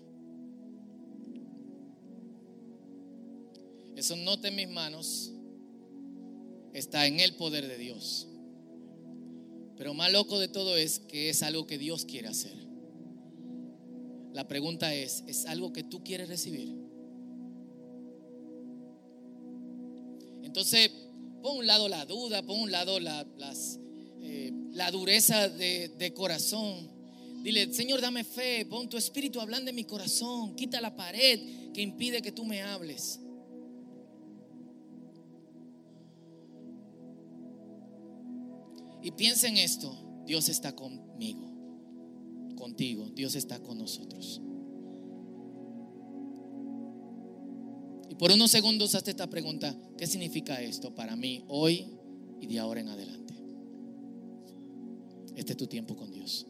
Eso 3.95 4.15
no 4.17 4.35
está 4.35 4.49
en 4.49 4.55
mis 4.57 4.69
manos. 4.69 5.33
Está 6.71 7.07
en 7.07 7.19
el 7.19 7.33
poder 7.33 7.67
de 7.67 7.79
Dios. 7.79 8.27
Pero 9.77 9.93
más 9.93 10.11
loco 10.11 10.39
de 10.39 10.47
todo 10.47 10.77
es 10.77 10.99
que 10.99 11.29
es 11.29 11.43
algo 11.43 11.65
que 11.65 11.77
Dios 11.77 12.05
quiere 12.05 12.27
hacer. 12.27 12.55
La 14.33 14.47
pregunta 14.47 14.93
es, 14.93 15.23
¿es 15.27 15.45
algo 15.45 15.73
que 15.73 15.83
tú 15.83 16.03
quieres 16.03 16.27
recibir? 16.27 16.75
Entonces, 20.43 20.91
pon 21.41 21.57
un 21.57 21.67
lado 21.67 21.87
la 21.87 22.05
duda, 22.05 22.43
pon 22.43 22.61
un 22.61 22.71
lado 22.71 22.99
la, 22.99 23.27
eh, 24.21 24.51
la 24.71 24.91
dureza 24.91 25.49
de, 25.49 25.89
de 25.89 26.13
corazón. 26.13 26.91
Dile, 27.43 27.73
Señor, 27.73 28.01
dame 28.01 28.23
fe, 28.23 28.65
pon 28.65 28.87
tu 28.87 28.97
espíritu 28.97 29.41
hablando 29.41 29.69
en 29.69 29.75
mi 29.75 29.83
corazón, 29.83 30.55
quita 30.55 30.79
la 30.79 30.95
pared 30.95 31.71
que 31.73 31.81
impide 31.81 32.21
que 32.21 32.31
tú 32.31 32.45
me 32.45 32.61
hables. 32.61 33.19
Y 39.03 39.11
piensa 39.11 39.49
en 39.49 39.57
esto, 39.57 39.93
Dios 40.25 40.47
está 40.47 40.73
conmigo, 40.73 41.51
contigo, 42.55 43.09
Dios 43.13 43.35
está 43.35 43.59
con 43.59 43.77
nosotros. 43.77 44.41
Y 48.09 48.15
por 48.15 48.31
unos 48.31 48.49
segundos 48.49 48.95
hazte 48.95 49.11
esta 49.11 49.29
pregunta, 49.29 49.75
¿qué 49.97 50.07
significa 50.07 50.61
esto 50.61 50.95
para 50.95 51.17
mí 51.17 51.43
hoy 51.49 51.85
y 52.39 52.47
de 52.47 52.59
ahora 52.59 52.79
en 52.79 52.87
adelante? 52.87 53.33
Este 55.35 55.51
es 55.51 55.57
tu 55.57 55.67
tiempo 55.67 55.97
con 55.97 56.09
Dios. 56.09 56.47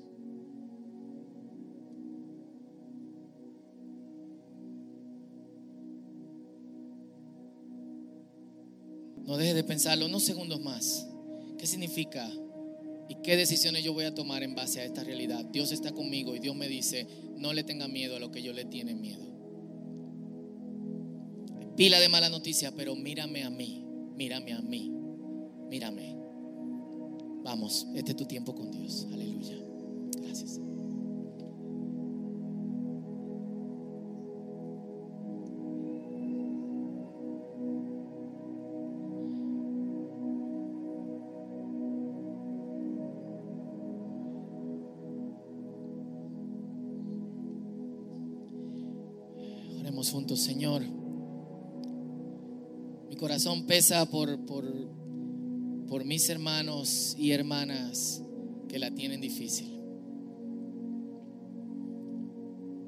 No 9.25 9.37
dejes 9.37 9.55
de 9.55 9.63
pensarlo 9.63 10.05
unos 10.05 10.23
segundos 10.23 10.61
más. 10.61 11.07
¿Qué 11.63 11.67
significa 11.67 12.29
¿Y 13.07 13.15
qué 13.23 13.37
decisiones 13.37 13.85
yo 13.85 13.93
voy 13.93 14.03
a 14.03 14.13
tomar 14.13 14.43
en 14.43 14.53
base 14.53 14.81
a 14.81 14.83
esta 14.83 15.01
realidad? 15.01 15.45
Dios 15.45 15.71
está 15.71 15.93
conmigo 15.93 16.35
y 16.35 16.39
Dios 16.39 16.57
me 16.57 16.67
dice, 16.67 17.07
no 17.37 17.53
le 17.53 17.63
tenga 17.63 17.87
miedo 17.87 18.17
a 18.17 18.19
lo 18.19 18.31
que 18.31 18.41
yo 18.41 18.51
le 18.51 18.65
tiene 18.65 18.93
miedo. 18.93 19.23
Pila 21.77 22.01
de 22.01 22.09
mala 22.09 22.27
noticia, 22.27 22.73
pero 22.75 22.97
mírame 22.97 23.45
a 23.45 23.49
mí, 23.49 23.81
mírame 24.17 24.51
a 24.51 24.61
mí, 24.61 24.91
mírame. 25.69 26.17
Vamos, 27.45 27.87
este 27.95 28.11
es 28.11 28.17
tu 28.17 28.25
tiempo 28.25 28.53
con 28.53 28.69
Dios. 28.69 29.07
Aleluya. 29.13 29.55
Gracias. 30.21 30.59
Juntos, 50.11 50.39
Señor. 50.39 50.83
Mi 53.09 53.15
corazón 53.15 53.65
pesa 53.65 54.09
por, 54.09 54.45
por, 54.45 56.03
mis 56.05 56.27
hermanos 56.29 57.15
y 57.17 57.31
hermanas 57.31 58.21
que 58.67 58.79
la 58.79 58.91
tienen 58.91 59.21
difícil. 59.21 59.79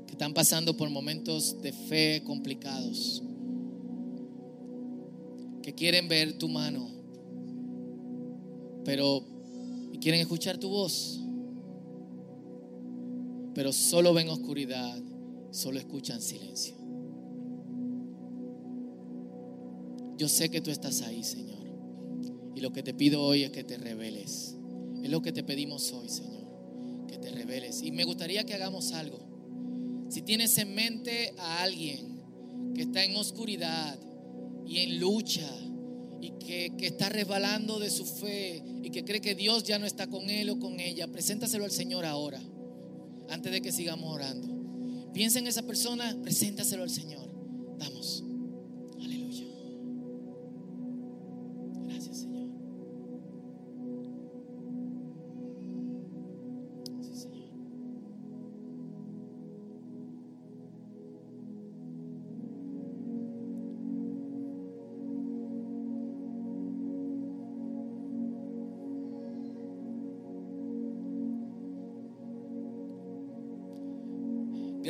Que 0.08 0.14
están 0.14 0.34
pasando 0.34 0.76
por 0.76 0.90
momentos 0.90 1.62
de 1.62 1.72
fe 1.72 2.24
complicados. 2.26 3.22
Que 5.62 5.74
quieren 5.74 6.08
ver 6.08 6.38
tu 6.38 6.48
mano. 6.48 6.90
Pero 8.84 9.24
quieren 10.06 10.22
escuchar 10.22 10.60
tu 10.60 10.70
voz. 10.70 11.20
Pero 13.56 13.72
solo 13.72 14.14
ven 14.14 14.30
oscuridad, 14.30 15.02
solo 15.50 15.80
escuchan 15.80 16.22
silencio. 16.22 16.85
Yo 20.18 20.30
sé 20.30 20.50
que 20.50 20.62
tú 20.62 20.72
estás 20.72 21.02
ahí, 21.02 21.24
Señor. 21.24 21.66
Y 22.56 22.62
lo 22.62 22.72
que 22.72 22.84
te 22.84 22.94
pido 22.94 23.22
hoy 23.22 23.44
es 23.44 23.52
que 23.52 23.64
te 23.64 23.78
reveles. 23.78 24.56
Es 25.04 25.10
lo 25.10 25.22
que 25.22 25.32
te 25.32 25.44
pedimos 25.44 25.92
hoy, 25.92 26.10
Señor. 26.10 27.06
Que 27.08 27.18
te 27.18 27.32
reveles. 27.32 27.82
Y 27.82 27.92
me 27.92 28.06
gustaría 28.06 28.46
que 28.46 28.54
hagamos 28.54 28.94
algo. 28.94 29.20
Si 30.10 30.22
tienes 30.22 30.58
en 30.58 30.74
mente 30.74 31.34
a 31.38 31.64
alguien 31.64 32.22
que 32.74 32.84
está 32.84 33.04
en 33.04 33.16
oscuridad 33.16 34.00
y 34.66 34.80
en 34.80 35.00
lucha 35.00 35.50
y 36.22 36.32
que, 36.40 36.74
que, 36.78 36.88
está 36.88 37.10
resbalando 37.10 37.80
de 37.80 37.90
su 37.90 38.06
fe 38.06 38.64
y 38.84 38.90
que 38.90 39.04
cree 39.04 39.22
que 39.22 39.36
Dios 39.36 39.64
ya 39.64 39.78
no 39.78 39.86
está 39.86 40.08
con 40.08 40.30
él 40.30 40.50
o 40.50 40.60
con 40.60 40.80
ella, 40.80 41.08
preséntaselo 41.08 41.66
al 41.66 41.72
Señor 41.72 42.06
ahora, 42.06 42.42
antes 43.30 43.52
de 43.52 43.62
que 43.62 43.72
sigamos 43.72 44.14
orando. 44.14 44.48
Piensa 45.14 45.40
en 45.40 45.48
esa 45.48 45.64
persona, 45.64 46.18
preséntaselo 46.24 46.84
al 46.84 46.90
Señor. 46.90 47.25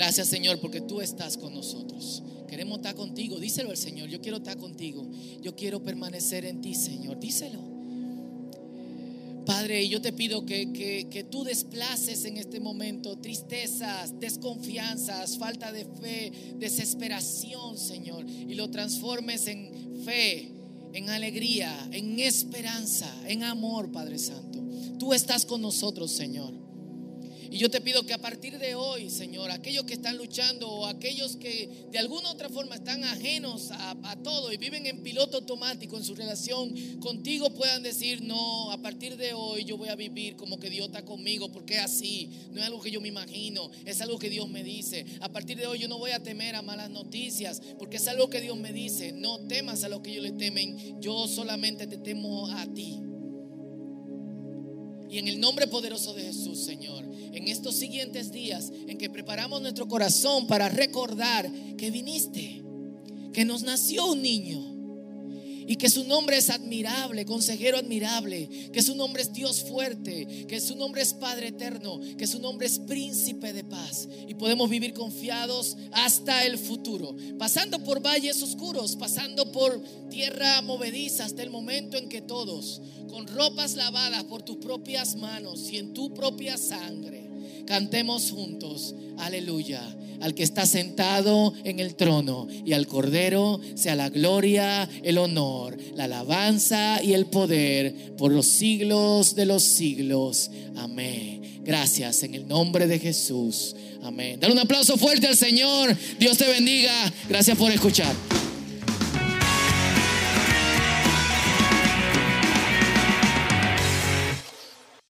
Gracias 0.05 0.27
Señor 0.27 0.59
porque 0.59 0.81
tú 0.81 1.01
estás 1.01 1.35
con 1.35 1.55
nosotros. 1.55 2.21
Queremos 2.47 2.77
estar 2.77 2.93
contigo. 2.93 3.39
Díselo 3.39 3.71
al 3.71 3.77
Señor. 3.77 4.07
Yo 4.07 4.21
quiero 4.21 4.37
estar 4.37 4.55
contigo. 4.55 5.03
Yo 5.41 5.55
quiero 5.55 5.83
permanecer 5.83 6.45
en 6.45 6.61
ti, 6.61 6.75
Señor. 6.75 7.19
Díselo. 7.19 7.59
Padre, 9.47 9.89
yo 9.89 10.03
te 10.03 10.13
pido 10.13 10.45
que, 10.45 10.71
que, 10.71 11.07
que, 11.09 11.23
tú 11.23 11.43
desplaces 11.43 12.23
en 12.25 12.37
este 12.37 12.59
momento 12.59 13.17
tristezas, 13.17 14.19
desconfianzas, 14.19 15.39
falta 15.39 15.71
de 15.71 15.85
fe, 15.85 16.31
desesperación, 16.59 17.75
Señor, 17.75 18.29
y 18.29 18.53
lo 18.53 18.69
transformes 18.69 19.47
en 19.47 20.03
fe, 20.05 20.51
en 20.93 21.09
alegría, 21.09 21.75
en 21.91 22.19
esperanza, 22.19 23.11
en 23.27 23.41
amor, 23.41 23.91
Padre 23.91 24.19
Santo. 24.19 24.63
Tú 24.99 25.15
estás 25.15 25.47
con 25.47 25.63
nosotros, 25.63 26.11
Señor. 26.11 26.64
Y 27.55 27.57
yo 27.57 27.69
te 27.69 27.79
pido 27.79 28.05
que 28.05 28.13
a 28.13 28.17
partir 28.17 28.59
de 28.59 28.75
hoy, 28.75 29.09
Señor, 29.09 29.49
aquellos 29.49 29.85
que 29.85 29.93
están 29.93 30.17
luchando 30.17 30.69
o 30.69 30.87
aquellos 30.87 31.37
que 31.37 31.87
de 31.89 31.97
alguna 31.97 32.27
u 32.27 32.33
otra 32.33 32.49
forma 32.49 32.75
están 32.75 33.05
ajenos 33.05 33.69
a, 33.71 33.95
todo 34.21 34.51
y 34.51 34.57
viven 34.57 34.85
en 34.87 35.01
piloto 35.03 35.37
automático 35.37 35.95
en 35.95 36.03
su 36.03 36.15
relación 36.15 36.75
contigo, 36.99 37.51
puedan 37.51 37.81
decir, 37.81 38.21
no, 38.21 38.71
a 38.71 38.81
partir 38.81 39.15
de 39.15 39.33
hoy 39.33 39.63
yo 39.63 39.77
voy 39.77 39.87
a 39.87 39.95
vivir 39.95 40.35
como 40.35 40.59
que 40.59 40.69
Dios 40.69 40.87
está 40.87 41.05
conmigo, 41.05 41.49
porque 41.49 41.77
así, 41.77 42.29
no 42.51 42.59
es 42.59 42.67
algo 42.67 42.81
que 42.81 42.91
yo 42.91 42.99
me 42.99 43.07
imagino, 43.07 43.71
es 43.85 44.01
algo 44.01 44.19
que 44.19 44.29
Dios 44.29 44.49
me 44.49 44.61
dice. 44.61 45.05
A 45.21 45.29
partir 45.29 45.57
de 45.57 45.65
hoy 45.65 45.79
yo 45.79 45.87
no 45.87 45.97
voy 45.97 46.11
a 46.11 46.21
temer 46.21 46.55
a 46.55 46.61
malas 46.61 46.89
noticias, 46.89 47.61
porque 47.79 47.95
es 47.97 48.07
algo 48.09 48.29
que 48.29 48.41
Dios 48.41 48.57
me 48.57 48.73
dice, 48.73 49.13
no 49.13 49.39
temas 49.47 49.85
a 49.85 49.87
lo 49.87 50.03
que 50.03 50.13
yo 50.13 50.21
le 50.21 50.33
temen, 50.33 50.99
yo 50.99 51.25
solamente 51.29 51.87
te 51.87 51.99
temo 51.99 52.49
a 52.49 52.65
ti. 52.65 53.04
Y 55.15 55.19
en 55.19 55.29
el 55.29 55.39
nombre 55.39 55.65
poderoso 55.67 56.13
de 56.13 56.23
Jesús, 56.23 56.59
Señor, 56.65 57.05
en 57.05 57.47
estos 57.47 57.75
siguientes 57.75 58.33
días 58.33 58.73
en 58.85 58.97
que 58.97 59.09
preparamos 59.09 59.61
nuestro 59.61 59.87
corazón 59.87 60.45
para 60.45 60.67
recordar 60.67 61.49
que 61.77 61.89
viniste, 61.89 62.61
que 63.31 63.45
nos 63.45 63.63
nació 63.63 64.07
un 64.07 64.21
niño 64.21 64.74
y 65.67 65.75
que 65.77 65.89
su 65.89 66.03
nombre 66.05 66.37
es 66.37 66.49
admirable, 66.49 67.25
consejero 67.25 67.77
admirable, 67.77 68.69
que 68.71 68.81
su 68.81 68.95
nombre 68.95 69.23
es 69.23 69.33
Dios 69.33 69.63
fuerte, 69.63 70.45
que 70.47 70.59
su 70.59 70.75
nombre 70.75 71.01
es 71.01 71.13
Padre 71.13 71.47
eterno, 71.47 71.99
que 72.17 72.27
su 72.27 72.39
nombre 72.39 72.67
es 72.67 72.79
príncipe 72.79 73.53
de 73.53 73.63
paz. 73.63 74.07
Y 74.27 74.35
podemos 74.35 74.69
vivir 74.69 74.93
confiados 74.93 75.77
hasta 75.91 76.45
el 76.45 76.57
futuro, 76.57 77.15
pasando 77.37 77.83
por 77.83 78.01
valles 78.01 78.41
oscuros, 78.41 78.95
pasando 78.95 79.51
por 79.51 79.81
tierra 80.09 80.61
movediza, 80.61 81.25
hasta 81.25 81.43
el 81.43 81.49
momento 81.49 81.97
en 81.97 82.09
que 82.09 82.21
todos, 82.21 82.81
con 83.09 83.27
ropas 83.27 83.75
lavadas 83.75 84.23
por 84.25 84.43
tus 84.43 84.57
propias 84.57 85.15
manos 85.15 85.69
y 85.71 85.77
en 85.77 85.93
tu 85.93 86.13
propia 86.13 86.57
sangre, 86.57 87.24
cantemos 87.65 88.31
juntos, 88.31 88.95
aleluya 89.17 89.81
al 90.21 90.33
que 90.33 90.43
está 90.43 90.65
sentado 90.65 91.53
en 91.63 91.79
el 91.79 91.95
trono 91.95 92.47
y 92.65 92.73
al 92.73 92.87
Cordero 92.87 93.59
sea 93.75 93.95
la 93.95 94.09
gloria, 94.09 94.89
el 95.03 95.17
honor, 95.17 95.77
la 95.95 96.05
alabanza 96.05 97.01
y 97.03 97.13
el 97.13 97.25
poder 97.25 98.15
por 98.17 98.31
los 98.31 98.47
siglos 98.47 99.35
de 99.35 99.45
los 99.45 99.63
siglos. 99.63 100.49
Amén. 100.77 101.61
Gracias 101.63 102.23
en 102.23 102.35
el 102.35 102.47
nombre 102.47 102.87
de 102.87 102.99
Jesús. 102.99 103.75
Amén. 104.03 104.39
Dale 104.39 104.53
un 104.53 104.59
aplauso 104.59 104.97
fuerte 104.97 105.27
al 105.27 105.37
Señor. 105.37 105.95
Dios 106.19 106.37
te 106.37 106.47
bendiga. 106.47 106.91
Gracias 107.27 107.57
por 107.57 107.71
escuchar. 107.71 108.13